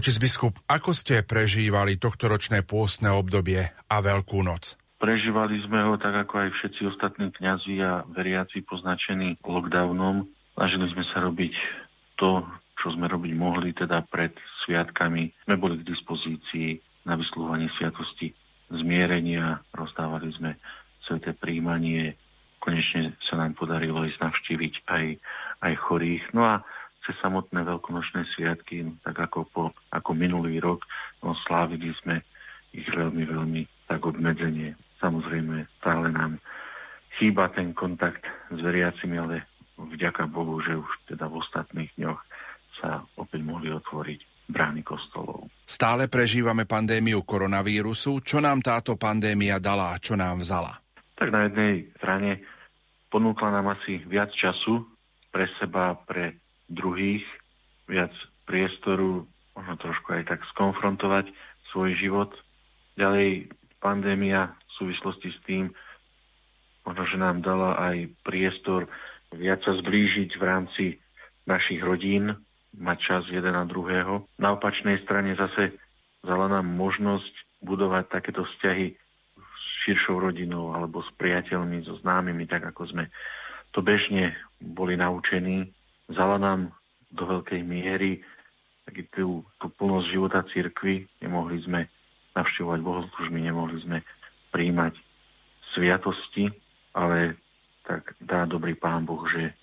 Otec 0.00 0.16
biskup, 0.16 0.56
ako 0.64 0.96
ste 0.96 1.20
prežívali 1.20 2.00
tohtoročné 2.00 2.64
pôstne 2.64 3.12
obdobie 3.12 3.68
a 3.68 3.96
Veľkú 4.00 4.40
noc? 4.40 4.80
Prežívali 4.96 5.60
sme 5.60 5.84
ho 5.84 6.00
tak 6.00 6.24
ako 6.24 6.40
aj 6.40 6.56
všetci 6.56 6.88
ostatní 6.88 7.28
kňazi 7.28 7.84
a 7.84 8.08
veriaci 8.08 8.64
poznačení 8.64 9.36
lockdownom. 9.44 10.24
Snažili 10.56 10.88
sme 10.88 11.04
sa 11.04 11.20
robiť 11.20 11.52
to, 12.16 12.48
čo 12.80 12.96
sme 12.96 13.12
robiť 13.12 13.32
mohli, 13.36 13.76
teda 13.76 14.00
pred 14.08 14.32
sviatkami. 14.64 15.36
Sme 15.44 15.60
boli 15.60 15.76
k 15.84 15.92
dispozícii 15.92 16.80
na 17.04 17.20
vyslúhovanie 17.20 17.68
sviatosti 17.76 18.32
zmierenia, 18.72 19.60
rozdávali 19.76 20.32
sme 20.32 20.56
sveté 21.04 21.36
príjmanie. 21.36 22.16
Konečne 22.56 23.20
sa 23.20 23.36
nám 23.36 23.52
podarilo 23.52 24.08
ísť 24.08 24.16
navštíviť 24.16 24.74
aj, 24.80 25.04
aj 25.60 25.72
chorých. 25.76 26.32
No 26.32 26.48
a 26.48 26.64
cez 27.06 27.16
samotné 27.20 27.64
veľkonočné 27.64 28.28
sviatky, 28.36 28.84
no, 28.84 28.92
tak 29.00 29.16
ako, 29.16 29.38
po, 29.48 29.62
ako 29.92 30.10
minulý 30.12 30.60
rok, 30.60 30.84
no, 31.24 31.32
slávili 31.48 31.92
sme 32.00 32.20
ich 32.76 32.86
veľmi, 32.86 33.24
veľmi 33.26 33.62
tak 33.88 34.04
obmedzenie. 34.04 34.76
Samozrejme, 35.00 35.64
stále 35.80 36.12
nám 36.12 36.36
chýba 37.16 37.48
ten 37.50 37.72
kontakt 37.72 38.22
s 38.52 38.58
veriacimi, 38.60 39.16
ale 39.16 39.48
vďaka 39.80 40.28
Bohu, 40.28 40.60
že 40.60 40.76
už 40.76 40.90
teda 41.08 41.26
v 41.26 41.40
ostatných 41.40 41.90
dňoch 41.96 42.20
sa 42.80 43.04
opäť 43.16 43.40
mohli 43.42 43.72
otvoriť 43.72 44.20
brány 44.50 44.82
kostolov. 44.82 45.48
Stále 45.64 46.10
prežívame 46.10 46.66
pandémiu 46.66 47.22
koronavírusu. 47.22 48.20
Čo 48.20 48.42
nám 48.42 48.60
táto 48.60 48.98
pandémia 48.98 49.62
dala 49.62 49.94
a 49.94 50.00
čo 50.02 50.18
nám 50.18 50.42
vzala? 50.42 50.74
Tak 51.14 51.28
na 51.30 51.46
jednej 51.46 51.86
strane 51.96 52.30
ponúkla 53.08 53.54
nám 53.54 53.78
asi 53.78 54.02
viac 54.02 54.34
času 54.34 54.82
pre 55.30 55.46
seba, 55.62 55.94
pre 55.94 56.34
druhých, 56.70 57.26
viac 57.90 58.14
priestoru, 58.46 59.26
možno 59.58 59.74
trošku 59.76 60.14
aj 60.14 60.30
tak 60.30 60.40
skonfrontovať 60.54 61.34
svoj 61.74 61.92
život. 61.98 62.30
Ďalej 62.94 63.50
pandémia 63.82 64.54
v 64.54 64.72
súvislosti 64.78 65.34
s 65.34 65.38
tým, 65.44 65.74
možno, 66.86 67.04
že 67.04 67.18
nám 67.18 67.42
dala 67.42 67.76
aj 67.76 68.08
priestor 68.22 68.86
viac 69.34 69.62
sa 69.62 69.78
zblížiť 69.78 70.30
v 70.34 70.42
rámci 70.42 70.84
našich 71.46 71.82
rodín, 71.82 72.34
mať 72.74 72.98
čas 72.98 73.22
jeden 73.30 73.54
na 73.54 73.66
druhého. 73.66 74.26
Na 74.38 74.54
opačnej 74.54 75.02
strane 75.02 75.34
zase 75.34 75.74
vzala 76.22 76.46
nám 76.50 76.66
možnosť 76.66 77.62
budovať 77.62 78.04
takéto 78.10 78.46
vzťahy 78.46 78.94
s 79.38 79.64
širšou 79.86 80.22
rodinou 80.22 80.74
alebo 80.74 81.02
s 81.02 81.10
priateľmi, 81.18 81.82
so 81.82 81.98
známymi, 81.98 82.46
tak 82.46 82.70
ako 82.70 82.86
sme 82.90 83.04
to 83.70 83.82
bežne 83.82 84.34
boli 84.58 84.98
naučení 84.98 85.70
vzala 86.10 86.36
nám 86.42 86.74
do 87.14 87.24
veľkej 87.26 87.62
miery 87.62 88.20
taký 88.90 89.06
tú, 89.14 89.46
tú 89.62 89.70
plnosť 89.70 90.06
života 90.10 90.42
cirkvy. 90.50 91.06
Nemohli 91.22 91.62
sme 91.62 91.86
navštevovať 92.34 92.80
bohoslužby, 92.82 93.38
nemohli 93.38 93.78
sme 93.82 93.98
príjmať 94.50 94.98
sviatosti, 95.74 96.50
ale 96.90 97.38
tak 97.86 98.18
dá 98.18 98.46
dobrý 98.50 98.74
pán 98.74 99.06
Boh, 99.06 99.22
že 99.30 99.54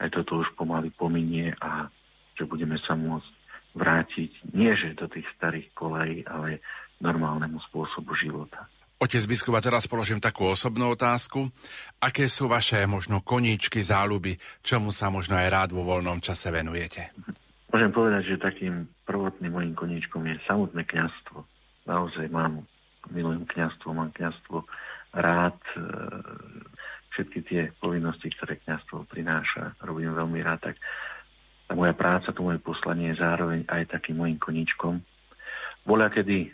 aj 0.00 0.08
toto 0.16 0.40
už 0.40 0.56
pomaly 0.56 0.88
pominie 0.96 1.52
a 1.60 1.92
že 2.36 2.48
budeme 2.48 2.80
sa 2.80 2.96
môcť 2.96 3.30
vrátiť 3.76 4.56
nie 4.56 4.72
že 4.72 4.96
do 4.96 5.06
tých 5.06 5.28
starých 5.36 5.68
kolejí, 5.76 6.24
ale 6.24 6.64
normálnemu 7.04 7.60
spôsobu 7.68 8.16
života. 8.16 8.64
Otec 9.00 9.24
biskupa, 9.24 9.64
teraz 9.64 9.88
položím 9.88 10.20
takú 10.20 10.52
osobnú 10.52 10.92
otázku. 10.92 11.48
Aké 12.04 12.28
sú 12.28 12.52
vaše 12.52 12.84
možno 12.84 13.24
koníčky, 13.24 13.80
záľuby, 13.80 14.36
čomu 14.60 14.92
sa 14.92 15.08
možno 15.08 15.40
aj 15.40 15.48
rád 15.48 15.70
vo 15.72 15.88
voľnom 15.88 16.20
čase 16.20 16.52
venujete? 16.52 17.08
Môžem 17.72 17.96
povedať, 17.96 18.36
že 18.36 18.44
takým 18.44 18.84
prvotným 19.08 19.56
mojim 19.56 19.72
koníčkom 19.72 20.20
je 20.28 20.36
samotné 20.44 20.84
kňazstvo. 20.84 21.40
Naozaj 21.88 22.28
mám, 22.28 22.68
milujem 23.08 23.48
kňazstvo, 23.48 23.88
mám 23.96 24.12
kňazstvo 24.12 24.68
rád. 25.16 25.56
E, 25.72 25.80
všetky 27.16 27.38
tie 27.40 27.60
povinnosti, 27.80 28.28
ktoré 28.28 28.60
kňazstvo 28.60 29.08
prináša, 29.08 29.80
robím 29.80 30.12
veľmi 30.12 30.44
rád. 30.44 30.60
Tak 30.60 30.76
tá 31.64 31.72
moja 31.72 31.96
práca, 31.96 32.36
to 32.36 32.44
moje 32.44 32.60
poslanie 32.60 33.16
je 33.16 33.22
zároveň 33.24 33.64
aj 33.64 33.96
takým 33.96 34.20
mojim 34.20 34.36
koníčkom. 34.36 35.00
Bola, 35.88 36.12
kedy 36.12 36.52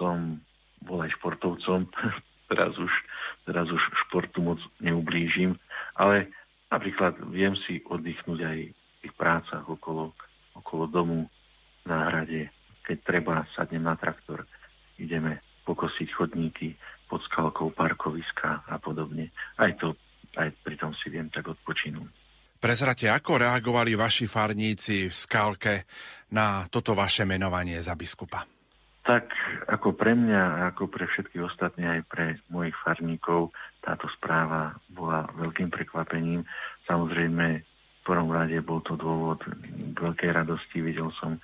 som 0.00 0.40
bol 0.82 1.02
aj 1.02 1.14
športovcom, 1.16 1.88
teraz 2.50 2.74
už, 2.76 2.92
teraz 3.48 3.66
už 3.70 3.82
športu 4.06 4.44
moc 4.44 4.60
neublížim, 4.82 5.56
ale 5.96 6.28
napríklad 6.68 7.16
viem 7.32 7.56
si 7.56 7.80
oddychnúť 7.86 8.40
aj 8.42 8.58
v 8.68 8.96
tých 9.06 9.14
prácach 9.16 9.64
okolo, 9.66 10.12
okolo 10.56 10.84
domu, 10.90 11.18
v 11.82 11.86
záhrade. 11.86 12.40
Keď 12.82 12.98
treba, 13.02 13.46
sadnem 13.54 13.82
na 13.82 13.94
traktor, 13.94 14.46
ideme 14.98 15.42
pokosiť 15.62 16.08
chodníky 16.10 16.74
pod 17.06 17.22
skalkou 17.26 17.70
parkoviska 17.70 18.66
a 18.66 18.76
podobne. 18.82 19.30
Aj 19.58 19.70
to, 19.78 19.94
aj 20.34 20.50
pri 20.62 20.74
tom 20.78 20.94
si 20.98 21.10
viem 21.12 21.30
tak 21.30 21.50
odpočinúť. 21.50 22.08
Prezrate, 22.62 23.10
ako 23.10 23.42
reagovali 23.42 23.98
vaši 23.98 24.30
farníci 24.30 25.10
v 25.10 25.14
skalke 25.14 25.82
na 26.30 26.70
toto 26.70 26.94
vaše 26.94 27.26
menovanie 27.26 27.82
za 27.82 27.98
biskupa? 27.98 28.61
Tak 29.02 29.34
ako 29.66 29.98
pre 29.98 30.14
mňa, 30.14 30.70
ako 30.70 30.86
pre 30.86 31.10
všetkých 31.10 31.42
ostatní, 31.42 31.90
aj 31.90 32.02
pre 32.06 32.26
mojich 32.46 32.74
farníkov, 32.86 33.50
táto 33.82 34.06
správa 34.14 34.78
bola 34.86 35.26
veľkým 35.34 35.74
prekvapením. 35.74 36.46
Samozrejme, 36.86 37.46
v 37.66 38.00
prvom 38.06 38.30
rade 38.30 38.58
bol 38.62 38.78
to 38.82 38.94
dôvod 38.94 39.42
veľkej 39.98 40.30
radosti. 40.30 40.78
Videl 40.78 41.10
som, 41.18 41.42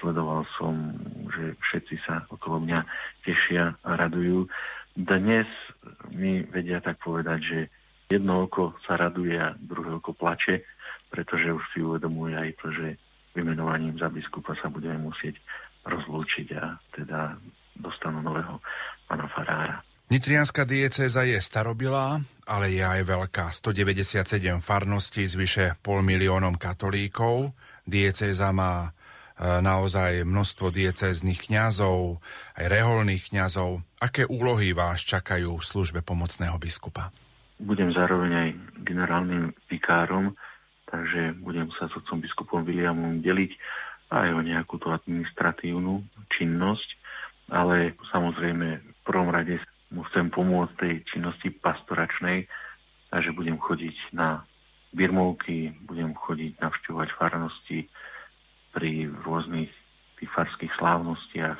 sledoval 0.00 0.48
som, 0.56 0.96
že 1.28 1.60
všetci 1.60 1.96
sa 2.08 2.24
okolo 2.32 2.64
mňa 2.64 2.80
tešia 3.20 3.76
a 3.84 3.90
radujú. 3.92 4.48
Dnes 4.96 5.48
mi 6.16 6.40
vedia 6.40 6.80
tak 6.80 7.04
povedať, 7.04 7.40
že 7.44 7.58
jedno 8.08 8.48
oko 8.48 8.80
sa 8.88 8.96
raduje 8.96 9.36
a 9.36 9.52
druhé 9.60 9.92
oko 10.00 10.16
plače, 10.16 10.64
pretože 11.12 11.52
už 11.52 11.64
si 11.76 11.84
uvedomuje 11.84 12.32
aj 12.32 12.50
to, 12.64 12.72
že 12.72 12.86
vymenovaním 13.36 14.00
za 14.00 14.08
biskupa 14.08 14.56
sa 14.56 14.72
budeme 14.72 14.96
musieť 15.04 15.36
rozlúčiť 15.88 16.48
a 16.56 16.76
teda 16.92 17.36
dostanú 17.78 18.20
nového 18.20 18.60
pána 19.08 19.26
farára. 19.32 19.80
Nitrianská 20.08 20.64
diecéza 20.64 21.20
je 21.28 21.36
starobilá, 21.36 22.24
ale 22.48 22.72
je 22.72 22.80
aj 22.80 23.04
veľká. 23.04 23.52
197 23.52 24.24
farností 24.64 25.28
s 25.28 25.36
vyše 25.36 25.76
pol 25.84 26.00
miliónom 26.00 26.56
katolíkov. 26.56 27.52
Diecéza 27.84 28.48
má 28.56 28.88
e, 28.88 29.60
naozaj 29.60 30.24
množstvo 30.24 30.72
diecéznych 30.72 31.44
kňazov, 31.52 32.24
aj 32.56 32.64
reholných 32.72 33.36
kňazov. 33.36 33.84
Aké 34.00 34.24
úlohy 34.24 34.72
vás 34.72 35.04
čakajú 35.04 35.60
v 35.60 35.64
službe 35.68 36.00
pomocného 36.00 36.56
biskupa? 36.56 37.12
Budem 37.60 37.92
zároveň 37.92 38.32
aj 38.32 38.48
generálnym 38.88 39.52
vikárom, 39.68 40.32
takže 40.88 41.36
budem 41.36 41.68
sa 41.76 41.84
s 41.84 41.92
otcom 42.00 42.16
biskupom 42.16 42.64
Williamom 42.64 43.20
deliť 43.20 43.52
aj 44.08 44.28
o 44.32 44.40
nejakú 44.40 44.80
tú 44.80 44.88
administratívnu 44.88 46.04
činnosť, 46.32 46.88
ale 47.52 47.96
samozrejme 48.12 48.66
v 48.80 49.00
prvom 49.04 49.28
rade 49.32 49.60
mu 49.92 50.04
chcem 50.08 50.28
pomôcť 50.28 50.74
tej 50.76 50.94
činnosti 51.08 51.48
pastoračnej, 51.52 52.48
takže 53.08 53.32
budem 53.32 53.56
chodiť 53.56 54.12
na 54.12 54.44
birmovky, 54.92 55.72
budem 55.84 56.16
chodiť 56.16 56.60
navštevovať 56.60 57.08
farnosti 57.16 57.88
pri 58.72 59.08
rôznych 59.24 59.72
farských 60.18 60.72
slávnostiach, 60.76 61.56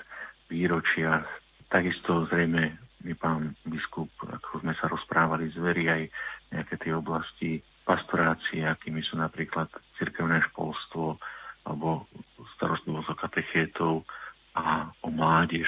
výročiach. 0.48 1.24
Takisto 1.68 2.26
zrejme 2.28 2.76
mi 3.04 3.14
pán 3.14 3.54
biskup, 3.62 4.10
ako 4.24 4.64
sme 4.64 4.74
sa 4.74 4.90
rozprávali, 4.90 5.52
zverí 5.54 5.86
aj 5.86 6.02
nejaké 6.50 6.74
tie 6.80 6.92
oblasti 6.96 7.62
pastorácie, 7.86 8.66
akými 8.66 9.00
sú 9.00 9.16
napríklad 9.16 9.70
cirkevné 9.96 10.42
školstvo, 10.50 11.16
alebo 11.64 12.08
katechétov 13.58 14.06
a 14.54 14.90
o 15.02 15.08
mládež. 15.10 15.66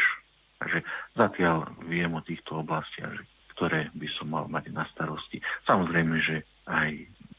Takže 0.60 0.84
zatiaľ 1.16 1.72
viem 1.88 2.12
o 2.14 2.22
týchto 2.22 2.60
oblastiach, 2.62 3.16
ktoré 3.56 3.88
by 3.96 4.08
som 4.14 4.30
mal 4.30 4.46
mať 4.46 4.70
na 4.70 4.84
starosti. 4.92 5.40
Samozrejme, 5.64 6.20
že 6.20 6.44
aj 6.68 6.90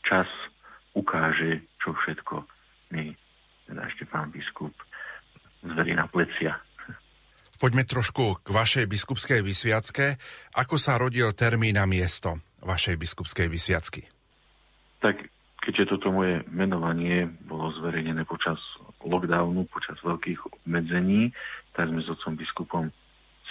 čas 0.01 0.27
ukáže, 0.97 1.63
čo 1.79 1.93
všetko 1.95 2.43
mi 2.91 3.15
teda 3.69 3.87
ešte 3.87 4.03
pán 4.09 4.33
biskup 4.33 4.73
zverí 5.63 5.95
na 5.95 6.09
plecia. 6.09 6.59
Poďme 7.61 7.85
trošku 7.85 8.41
k 8.41 8.47
vašej 8.49 8.89
biskupskej 8.89 9.45
vysviacke. 9.45 10.17
Ako 10.57 10.81
sa 10.81 10.97
rodil 10.97 11.29
termín 11.37 11.77
a 11.77 11.85
miesto 11.85 12.41
vašej 12.65 12.97
biskupskej 12.97 13.45
vysviacky? 13.45 14.09
Tak 14.97 15.29
keďže 15.61 15.93
toto 15.93 16.09
moje 16.09 16.41
menovanie 16.49 17.29
bolo 17.45 17.69
zverejnené 17.77 18.25
počas 18.25 18.57
lockdownu, 19.11 19.67
počas 19.67 19.99
veľkých 19.99 20.39
obmedzení, 20.47 21.35
tak 21.75 21.91
sme 21.91 21.99
s 21.99 22.07
otcom 22.07 22.33
biskupom 22.39 22.85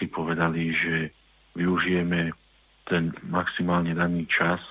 si 0.01 0.09
povedali, 0.09 0.73
že 0.73 1.13
využijeme 1.53 2.33
ten 2.89 3.13
maximálne 3.29 3.93
daný 3.93 4.25
čas, 4.25 4.65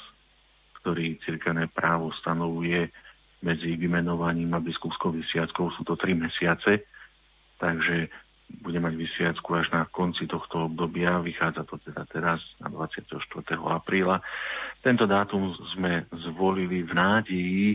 ktorý 0.82 1.22
cirkevné 1.22 1.70
právo 1.70 2.10
stanovuje 2.18 2.90
medzi 3.46 3.78
vymenovaním 3.78 4.52
a 4.58 4.64
biskupskou 4.64 5.16
vysviackou. 5.16 5.72
Sú 5.72 5.86
to 5.88 5.96
tri 5.96 6.18
mesiace, 6.18 6.84
takže 7.62 8.12
bude 8.50 8.82
mať 8.82 8.94
vysviacku 8.98 9.50
až 9.54 9.70
na 9.70 9.86
konci 9.86 10.26
tohto 10.26 10.66
obdobia. 10.66 11.22
Vychádza 11.22 11.64
to 11.70 11.78
teda 11.78 12.04
teraz 12.10 12.42
na 12.58 12.68
24. 12.74 13.22
apríla. 13.62 14.26
Tento 14.82 15.06
dátum 15.06 15.54
sme 15.78 16.10
zvolili 16.10 16.82
v 16.82 16.92
nádeji, 16.92 17.68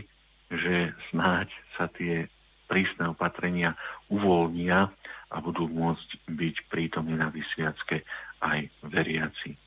že 0.51 0.91
snáď 1.09 1.47
sa 1.79 1.87
tie 1.87 2.27
prísne 2.65 3.13
opatrenia 3.13 3.77
uvoľnia 4.09 4.89
a 5.31 5.35
budú 5.41 5.65
môcť 5.69 6.29
byť 6.29 6.55
prítomní 6.69 7.17
na 7.17 7.33
vysviacke 7.33 8.05
aj 8.41 8.59
veriaci. 8.85 9.57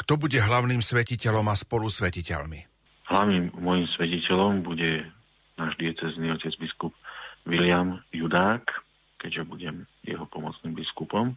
Kto 0.00 0.16
bude 0.16 0.40
hlavným 0.40 0.80
svetiteľom 0.80 1.50
a 1.52 1.56
spolusvetiteľmi? 1.56 2.60
Hlavným 3.10 3.52
môjim 3.58 3.90
svetiteľom 3.90 4.64
bude 4.64 5.04
náš 5.60 5.76
diecezný 5.76 6.32
otec 6.32 6.56
biskup 6.56 6.94
William 7.44 8.00
Judák, 8.14 8.64
keďže 9.20 9.44
budem 9.44 9.76
jeho 10.06 10.24
pomocným 10.24 10.72
biskupom. 10.72 11.36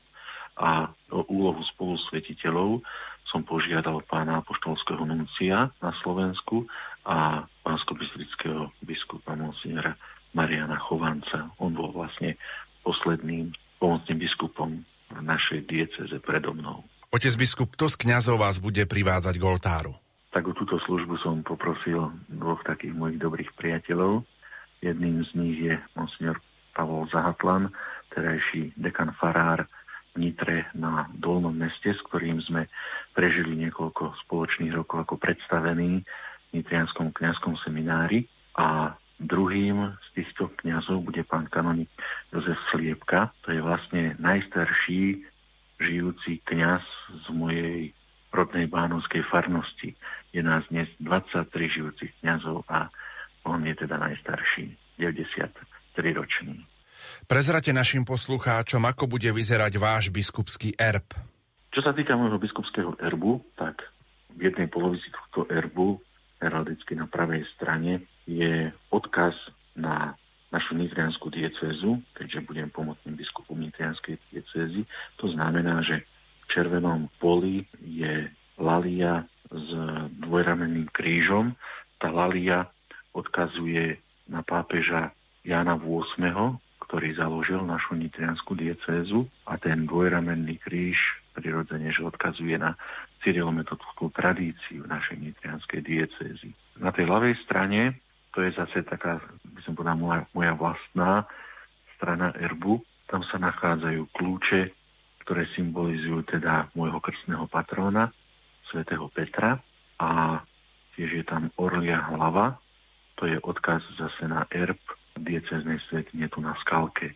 A 0.54 0.94
o 1.10 1.26
úlohu 1.28 1.66
spolusvetiteľov 1.76 2.86
som 3.26 3.42
požiadal 3.42 4.06
pána 4.06 4.40
apoštolského 4.46 5.02
nuncia 5.02 5.74
na 5.82 5.92
Slovensku 6.06 6.70
a 7.04 7.50
pánsko-bystrického 7.66 8.70
biskupa 8.86 9.34
monsignora 9.34 9.98
Mariana 10.34 10.78
Chovanca. 10.82 11.54
On 11.62 11.72
bol 11.74 11.94
vlastne 11.94 12.36
posledným 12.84 13.54
pomocným 13.78 14.18
biskupom 14.20 14.82
v 15.14 15.20
našej 15.22 15.70
dieceze 15.70 16.18
predo 16.20 16.54
mnou. 16.58 16.84
Otec 17.14 17.38
biskup, 17.38 17.78
kto 17.78 17.86
z 17.94 17.96
kňazov 18.02 18.42
vás 18.42 18.58
bude 18.58 18.82
privádzať 18.90 19.38
k 19.38 19.46
oltáru? 19.46 19.94
Tak 20.34 20.50
o 20.50 20.58
túto 20.58 20.82
službu 20.82 21.22
som 21.22 21.46
poprosil 21.46 22.10
dvoch 22.26 22.66
takých 22.66 22.98
mojich 22.98 23.22
dobrých 23.22 23.54
priateľov. 23.54 24.26
Jedným 24.82 25.22
z 25.22 25.32
nich 25.38 25.58
je 25.62 25.78
monsignor 25.94 26.42
Pavol 26.74 27.06
Zahatlan, 27.14 27.70
terajší 28.10 28.74
dekan 28.74 29.14
farár 29.14 29.70
v 30.18 30.26
Nitre 30.26 30.66
na 30.74 31.06
Dolnom 31.14 31.54
meste, 31.54 31.94
s 31.94 32.02
ktorým 32.10 32.42
sme 32.42 32.66
prežili 33.14 33.54
niekoľko 33.62 34.18
spoločných 34.26 34.74
rokov 34.74 35.06
ako 35.06 35.22
predstavený 35.22 36.02
v 36.02 36.50
Nitrianskom 36.50 37.14
kňazskom 37.14 37.54
seminári. 37.62 38.26
A 38.58 38.98
druhým 39.22 39.94
z 39.94 40.08
týchto 40.18 40.50
kňazov 40.62 41.06
bude 41.06 41.22
pán 41.26 41.50
kanonik 41.50 41.90
Jozef 42.34 42.58
Sliepka. 42.72 43.34
To 43.46 43.54
je 43.54 43.62
vlastne 43.62 44.18
najstarší 44.18 45.24
žijúci 45.82 46.42
kňaz 46.46 46.84
z 47.12 47.28
mojej 47.34 47.80
rodnej 48.34 48.66
bánovskej 48.66 49.22
farnosti. 49.30 49.94
Je 50.34 50.42
nás 50.42 50.66
dnes 50.74 50.90
23 50.98 51.46
žijúcich 51.70 52.12
kňazov 52.24 52.66
a 52.66 52.90
on 53.46 53.62
je 53.68 53.76
teda 53.78 54.00
najstarší, 54.02 54.98
93 54.98 55.54
ročný. 56.16 56.66
Prezrate 57.28 57.76
našim 57.76 58.08
poslucháčom, 58.08 58.84
ako 58.88 59.06
bude 59.06 59.28
vyzerať 59.30 59.76
váš 59.76 60.08
biskupský 60.10 60.74
erb. 60.80 61.06
Čo 61.74 61.82
sa 61.84 61.92
týka 61.92 62.16
môjho 62.16 62.40
biskupského 62.40 62.96
erbu, 63.02 63.44
tak 63.60 63.84
v 64.34 64.50
jednej 64.50 64.70
polovici 64.70 65.10
tohto 65.10 65.50
erbu, 65.50 66.00
heraldicky 66.40 66.94
na 66.96 67.10
pravej 67.10 67.44
strane, 67.54 68.06
je 68.28 68.72
odkaz 68.94 69.36
na 69.76 70.16
našu 70.54 70.78
nitrianskú 70.78 71.34
diecézu, 71.34 71.98
keďže 72.14 72.46
budem 72.46 72.70
pomocným 72.70 73.18
biskupom 73.18 73.58
nitrianskej 73.58 74.22
diecézy. 74.30 74.86
To 75.18 75.26
znamená, 75.34 75.82
že 75.82 76.06
červenom 76.46 77.10
poli 77.18 77.66
je 77.82 78.30
lalia 78.62 79.26
s 79.50 79.70
dvojramenným 80.22 80.94
krížom. 80.94 81.58
Tá 81.98 82.14
lalia 82.14 82.70
odkazuje 83.18 83.98
na 84.30 84.46
pápeža 84.46 85.10
Jana 85.42 85.74
VIII, 85.74 86.62
ktorý 86.86 87.10
založil 87.18 87.66
našu 87.66 87.98
nitrianskú 87.98 88.54
diecézu 88.54 89.26
a 89.50 89.58
ten 89.58 89.90
dvojramenný 89.90 90.62
kríž 90.62 91.18
prirodzene, 91.34 91.90
že 91.90 92.06
odkazuje 92.06 92.62
na 92.62 92.78
cyrilometodskú 93.26 94.14
tradíciu 94.14 94.86
našej 94.86 95.18
nitrianskej 95.18 95.82
diecézy. 95.82 96.54
Na 96.78 96.94
tej 96.94 97.10
ľavej 97.10 97.42
strane, 97.42 97.98
to 98.34 98.42
je 98.42 98.52
zase 98.58 98.82
taká, 98.84 99.22
by 99.46 99.62
som 99.62 99.78
povedal, 99.78 99.98
moja, 99.98 100.20
moja 100.34 100.54
vlastná 100.58 101.30
strana 101.96 102.34
erbu, 102.36 102.82
tam 103.06 103.22
sa 103.30 103.38
nachádzajú 103.38 104.10
kľúče 104.10 104.62
ktoré 105.24 105.48
symbolizujú 105.56 106.28
teda 106.28 106.68
môjho 106.76 107.00
krstného 107.00 107.48
patróna, 107.48 108.12
svätého 108.68 109.08
Petra. 109.08 109.64
A 109.96 110.44
tiež 111.00 111.24
je 111.24 111.24
tam 111.24 111.48
orlia 111.56 112.04
hlava, 112.12 112.60
to 113.16 113.24
je 113.32 113.40
odkaz 113.40 113.80
zase 113.96 114.28
na 114.28 114.44
erb 114.52 114.78
dieceznej 115.16 115.80
svetine 115.88 116.28
tu 116.28 116.44
na 116.44 116.60
Skalke, 116.60 117.16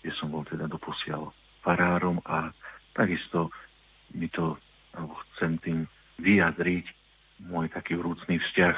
kde 0.00 0.10
som 0.14 0.30
bol 0.30 0.46
teda 0.46 0.70
doposiaľ 0.70 1.34
farárom. 1.66 2.22
A 2.22 2.54
takisto 2.94 3.50
mi 4.14 4.30
to, 4.30 4.54
alebo 4.94 5.18
chcem 5.34 5.58
tým 5.58 5.78
vyjadriť 6.22 6.86
môj 7.50 7.66
taký 7.74 7.98
vrúcný 7.98 8.38
vzťah 8.38 8.76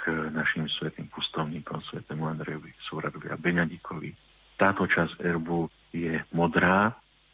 k 0.00 0.32
našim 0.32 0.64
svetým 0.64 1.12
pustovníkom, 1.12 1.84
svetému 1.84 2.24
Andrejovi 2.24 2.72
Súradovi 2.88 3.28
a 3.28 3.36
Beňadikovi. 3.36 4.16
Táto 4.56 4.88
časť 4.88 5.20
erbu 5.20 5.68
je 5.92 6.24
modrá, 6.32 6.88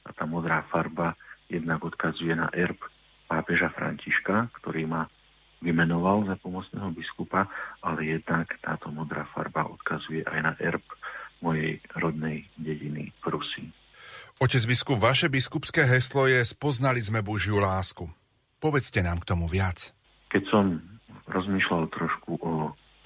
a 0.07 0.11
tá 0.11 0.26
modrá 0.26 0.66
farba 0.66 1.14
jednak 1.46 1.83
odkazuje 1.83 2.35
na 2.35 2.50
erb 2.50 2.79
pápeža 3.31 3.70
Františka, 3.70 4.50
ktorý 4.62 4.87
ma 4.87 5.07
vymenoval 5.62 6.26
za 6.26 6.35
pomocného 6.38 6.90
biskupa, 6.94 7.46
ale 7.83 8.18
jednak 8.18 8.55
táto 8.62 8.90
modrá 8.90 9.26
farba 9.31 9.66
odkazuje 9.66 10.22
aj 10.26 10.38
na 10.42 10.52
erb 10.59 10.83
mojej 11.42 11.79
rodnej 11.94 12.46
dediny 12.59 13.11
Prusy. 13.22 13.70
Otec 14.37 14.62
biskup, 14.68 15.00
vaše 15.00 15.33
biskupské 15.33 15.87
heslo 15.88 16.29
je 16.29 16.44
Spoznali 16.44 17.00
sme 17.00 17.24
Božiu 17.24 17.57
lásku. 17.57 18.05
Povedzte 18.61 19.00
nám 19.00 19.24
k 19.24 19.29
tomu 19.33 19.48
viac. 19.48 19.90
Keď 20.29 20.42
som 20.52 20.64
rozmýšľal 21.30 21.90
trošku 21.90 22.38
o 22.42 22.52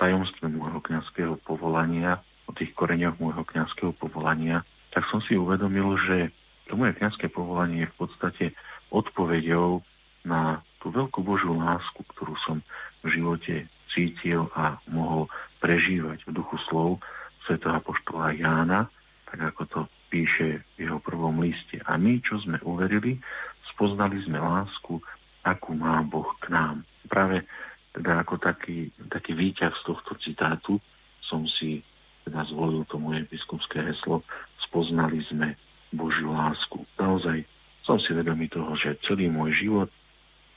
tajomstve 0.01 0.49
môjho 0.49 0.81
kňazského 0.81 1.37
povolania, 1.45 2.21
o 2.49 2.53
tých 2.57 2.73
koreňoch 2.73 3.21
môjho 3.21 3.45
kňazského 3.45 3.93
povolania, 3.97 4.65
tak 4.91 5.07
som 5.09 5.23
si 5.23 5.39
uvedomil, 5.39 5.95
že 6.01 6.35
to 6.67 6.75
moje 6.75 6.97
kniazské 6.99 7.31
povolanie 7.31 7.87
je 7.87 7.93
v 7.93 7.99
podstate 7.99 8.45
odpoveďou 8.91 9.83
na 10.27 10.63
tú 10.83 10.91
veľkú 10.91 11.21
Božiu 11.23 11.55
lásku, 11.57 12.01
ktorú 12.15 12.35
som 12.43 12.65
v 13.05 13.09
živote 13.13 13.55
cítil 13.93 14.49
a 14.57 14.79
mohol 14.89 15.29
prežívať 15.61 16.25
v 16.25 16.35
duchu 16.35 16.57
slov 16.69 17.03
svätého 17.45 17.75
apoštola 17.77 18.37
Jána, 18.37 18.89
tak 19.29 19.55
ako 19.55 19.63
to 19.67 19.81
píše 20.11 20.63
v 20.75 20.89
jeho 20.89 20.99
prvom 20.99 21.39
liste. 21.39 21.79
A 21.87 21.95
my, 21.99 22.19
čo 22.23 22.39
sme 22.43 22.59
uverili, 22.67 23.19
spoznali 23.71 24.19
sme 24.23 24.43
lásku, 24.43 24.99
akú 25.47 25.73
má 25.75 26.03
Boh 26.03 26.29
k 26.43 26.51
nám. 26.51 26.83
Práve 27.07 27.47
teda 27.95 28.23
ako 28.23 28.39
taký, 28.39 28.91
taký 29.11 29.33
výťah 29.35 29.75
z 29.75 29.83
tohto 29.87 30.15
citátu 30.19 30.79
som 31.23 31.47
si 31.47 31.83
teda 32.27 32.47
zvolil 32.47 32.87
to 32.87 33.01
moje 33.01 33.27
biskupské 33.27 33.83
heslo 33.83 34.23
Spoznali 34.71 35.19
sme 35.27 35.59
Božiu 35.91 36.31
lásku. 36.31 36.87
Naozaj 36.95 37.43
som 37.83 37.99
si 37.99 38.15
vedomý 38.15 38.47
toho, 38.47 38.79
že 38.79 39.03
celý 39.03 39.27
môj 39.27 39.51
život, 39.67 39.91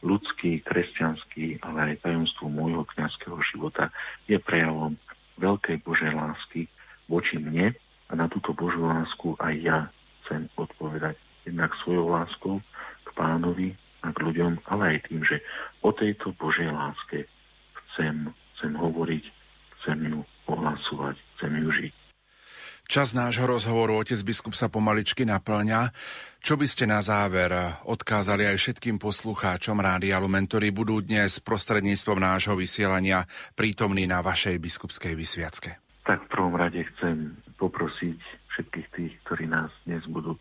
ľudský, 0.05 0.61
kresťanský, 0.61 1.63
ale 1.63 1.95
aj 1.97 2.05
tajomstvo 2.05 2.51
môjho 2.51 2.85
kniazského 2.93 3.39
života 3.41 3.89
je 4.29 4.37
prejavom 4.37 4.99
veľkej 5.41 5.81
Božej 5.81 6.13
lásky 6.13 6.69
voči 7.09 7.41
mne 7.41 7.73
a 8.09 8.13
na 8.13 8.29
túto 8.29 8.53
Božiu 8.53 8.85
lásku 8.85 9.33
aj 9.41 9.53
ja 9.63 9.79
chcem 10.23 10.45
odpovedať 10.59 11.17
jednak 11.47 11.73
svojou 11.81 12.13
láskou 12.13 12.55
k 13.01 13.09
pánovi 13.17 13.73
k 14.11 14.17
ľuďom, 14.19 14.67
ale 14.67 14.97
aj 14.97 14.99
tým, 15.07 15.23
že 15.23 15.39
o 15.79 15.95
tejto 15.95 16.35
Božej 16.35 16.67
láske 16.67 17.29
chcem, 17.93 18.35
chcem 18.57 18.73
hovoriť, 18.75 19.23
chcem 19.79 19.97
ju 20.11 20.19
ohlasovať, 20.51 21.15
chcem 21.37 21.53
ju 21.63 21.69
žiť. 21.71 21.93
Čas 22.83 23.15
nášho 23.15 23.47
rozhovoru, 23.47 23.95
otec 23.95 24.19
biskup, 24.27 24.51
sa 24.59 24.67
pomaličky 24.67 25.23
naplňa. 25.23 25.95
Čo 26.43 26.59
by 26.59 26.67
ste 26.67 26.83
na 26.83 26.99
záver 26.99 27.55
odkázali 27.87 28.43
aj 28.43 28.59
všetkým 28.59 28.99
poslucháčom 28.99 29.79
Rádia 29.79 30.19
Lumen, 30.19 30.43
ktorí 30.43 30.75
budú 30.75 30.99
dnes 30.99 31.39
prostredníctvom 31.39 32.19
nášho 32.19 32.59
vysielania 32.59 33.23
prítomní 33.55 34.03
na 34.03 34.19
vašej 34.19 34.59
biskupskej 34.59 35.15
vysviacke? 35.15 35.79
Tak 36.03 36.27
v 36.27 36.31
prvom 36.35 36.59
rade 36.59 36.83
chcem 36.95 37.39
poprosiť 37.55 38.19
všetkých 38.51 38.87
tých, 38.91 39.13
ktorí 39.23 39.47
nás 39.47 39.71
dnes 39.87 40.03
budú 40.03 40.35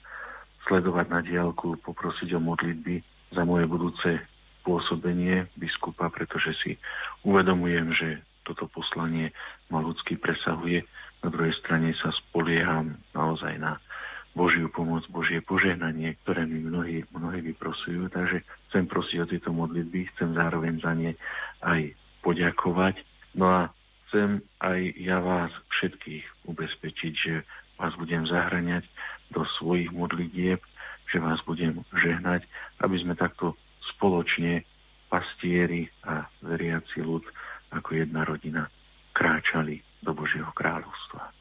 sledovať 0.67 1.07
na 1.15 1.23
diálku, 1.23 1.79
poprosiť 1.87 2.35
o 2.35 2.41
modlitby 2.43 3.12
za 3.33 3.43
moje 3.43 3.65
budúce 3.67 4.21
pôsobenie 4.63 5.51
biskupa, 5.59 6.13
pretože 6.13 6.55
si 6.63 6.71
uvedomujem, 7.27 7.91
že 7.91 8.09
toto 8.47 8.71
poslanie 8.71 9.35
ma 9.73 9.83
ľudský 9.83 10.21
presahuje 10.21 10.87
na 11.23 11.31
druhej 11.31 11.55
strane 11.63 11.95
sa 11.95 12.11
spolieham 12.11 12.99
naozaj 13.15 13.55
na 13.63 13.79
Božiu 14.35 14.67
pomoc, 14.67 15.07
Božie 15.07 15.39
požehnanie, 15.39 16.19
ktoré 16.27 16.43
mi 16.43 16.59
mnohí, 16.59 17.07
mnohí 17.15 17.41
vyprosujú. 17.55 18.11
Takže 18.11 18.43
chcem 18.69 18.85
prosiť 18.91 19.19
o 19.23 19.31
tieto 19.31 19.51
modlitby, 19.55 20.11
chcem 20.13 20.35
zároveň 20.35 20.83
za 20.83 20.93
ne 20.99 21.15
aj 21.63 21.95
poďakovať. 22.27 23.07
No 23.39 23.47
a 23.47 23.61
chcem 24.09 24.43
aj 24.59 24.81
ja 24.99 25.23
vás 25.23 25.53
všetkých 25.79 26.49
ubezpečiť, 26.51 27.13
že 27.15 27.47
vás 27.79 27.95
budem 27.95 28.27
zahraňať 28.27 28.83
do 29.31 29.47
svojich 29.61 29.95
modlitieb, 29.95 30.59
že 31.13 31.21
vás 31.21 31.45
budem 31.45 31.85
žehnať, 31.93 32.49
aby 32.81 32.97
sme 32.97 33.13
takto 33.13 33.53
spoločne 33.93 34.65
pastieri 35.13 35.93
a 36.09 36.25
veriaci 36.41 37.05
ľud 37.05 37.29
ako 37.69 37.89
jedna 37.93 38.25
rodina 38.25 38.65
kráčali 39.13 39.85
do 40.01 40.17
Božieho 40.17 40.49
kráľovstva. 40.57 41.32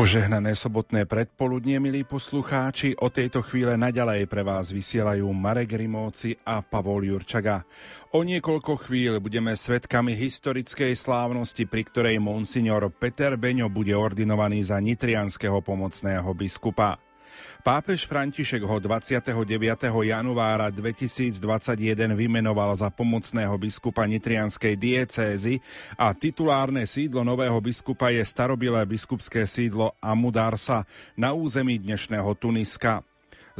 Požehnané 0.00 0.56
sobotné 0.56 1.04
predpoludnie, 1.04 1.76
milí 1.76 2.08
poslucháči, 2.08 2.96
o 3.04 3.12
tejto 3.12 3.44
chvíle 3.44 3.76
naďalej 3.76 4.32
pre 4.32 4.40
vás 4.40 4.72
vysielajú 4.72 5.28
Marek 5.28 5.76
Rimóci 5.76 6.40
a 6.40 6.64
Pavol 6.64 7.04
Jurčaga. 7.04 7.68
O 8.16 8.24
niekoľko 8.24 8.80
chvíľ 8.88 9.20
budeme 9.20 9.52
svetkami 9.52 10.16
historickej 10.16 10.96
slávnosti, 10.96 11.68
pri 11.68 11.84
ktorej 11.84 12.16
monsignor 12.16 12.88
Peter 12.88 13.36
Beňo 13.36 13.68
bude 13.68 13.92
ordinovaný 13.92 14.64
za 14.64 14.80
nitrianského 14.80 15.60
pomocného 15.60 16.32
biskupa. 16.32 17.09
Pápež 17.60 18.08
František 18.08 18.64
ho 18.64 18.76
29. 18.80 19.36
januára 20.08 20.72
2021 20.72 21.38
vymenoval 22.16 22.72
za 22.72 22.88
pomocného 22.88 23.52
biskupa 23.60 24.08
Nitrianskej 24.08 24.80
diecézy 24.80 25.60
a 26.00 26.16
titulárne 26.16 26.88
sídlo 26.88 27.20
nového 27.20 27.60
biskupa 27.60 28.08
je 28.08 28.24
starobilé 28.24 28.80
biskupské 28.88 29.44
sídlo 29.44 29.92
Amudarsa 30.00 30.88
na 31.14 31.36
území 31.36 31.76
dnešného 31.76 32.32
Tuniska. 32.40 33.04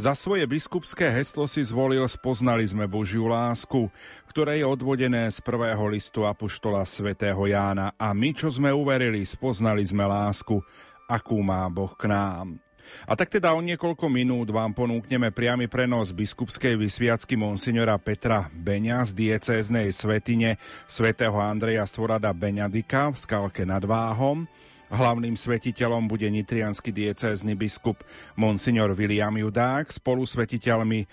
Za 0.01 0.17
svoje 0.17 0.49
biskupské 0.49 1.13
heslo 1.13 1.45
si 1.45 1.61
zvolil 1.61 2.07
Spoznali 2.09 2.65
sme 2.65 2.89
Božiu 2.89 3.29
lásku, 3.29 3.93
ktoré 4.33 4.63
je 4.63 4.65
odvodené 4.65 5.29
z 5.29 5.45
prvého 5.45 5.85
listu 5.93 6.25
Apoštola 6.25 6.87
svätého 6.89 7.43
Jána 7.45 7.93
a 8.01 8.17
my, 8.17 8.33
čo 8.33 8.49
sme 8.49 8.73
uverili, 8.73 9.27
spoznali 9.29 9.85
sme 9.85 10.09
lásku, 10.09 10.57
akú 11.05 11.43
má 11.45 11.69
Boh 11.69 11.93
k 11.99 12.09
nám. 12.09 12.70
A 13.09 13.17
tak 13.19 13.33
teda 13.33 13.55
o 13.55 13.61
niekoľko 13.61 14.07
minút 14.07 14.51
vám 14.51 14.77
ponúkneme 14.77 15.31
priamy 15.31 15.67
prenos 15.67 16.13
biskupskej 16.15 16.77
vysviacky 16.77 17.35
monsignora 17.35 17.97
Petra 17.97 18.51
Beňa 18.53 19.07
z 19.09 19.11
diecéznej 19.17 19.89
svetine 19.91 20.61
svätého 20.91 21.37
Andreja 21.39 21.87
Stvorada 21.87 22.31
Beňadika 22.31 23.13
v 23.13 23.17
Skalke 23.17 23.63
nad 23.63 23.83
Váhom. 23.83 24.45
Hlavným 24.91 25.39
svetiteľom 25.39 26.11
bude 26.11 26.27
nitrianský 26.27 26.91
diecézny 26.91 27.55
biskup 27.55 28.03
monsignor 28.35 28.91
William 28.99 29.31
Judák. 29.31 29.87
Spolu 29.87 30.27
svetiteľmi 30.27 31.07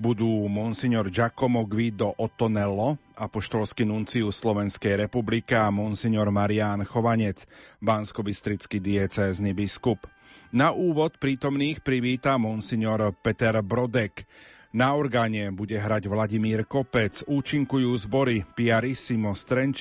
budú 0.00 0.48
monsignor 0.48 1.12
Giacomo 1.12 1.68
Guido 1.68 2.16
Ottonello, 2.16 2.96
apoštolský 3.20 3.84
nuncius 3.84 4.40
Slovenskej 4.40 5.04
republiky 5.04 5.52
a 5.52 5.68
monsignor 5.68 6.32
Marián 6.32 6.88
Chovanec, 6.88 7.44
banskobistrický 7.84 8.80
diecézny 8.80 9.52
biskup. 9.52 10.08
Na 10.50 10.74
úvod 10.74 11.14
prítomných 11.22 11.78
privíta 11.78 12.34
monsignor 12.34 13.14
Peter 13.22 13.54
Brodek. 13.62 14.26
Na 14.74 14.98
orgáne 14.98 15.54
bude 15.54 15.78
hrať 15.78 16.10
Vladimír 16.10 16.66
Kopec, 16.66 17.22
účinkujú 17.22 17.94
zbory 17.94 18.42
Piarissimo 18.58 19.30
Strenči 19.38 19.78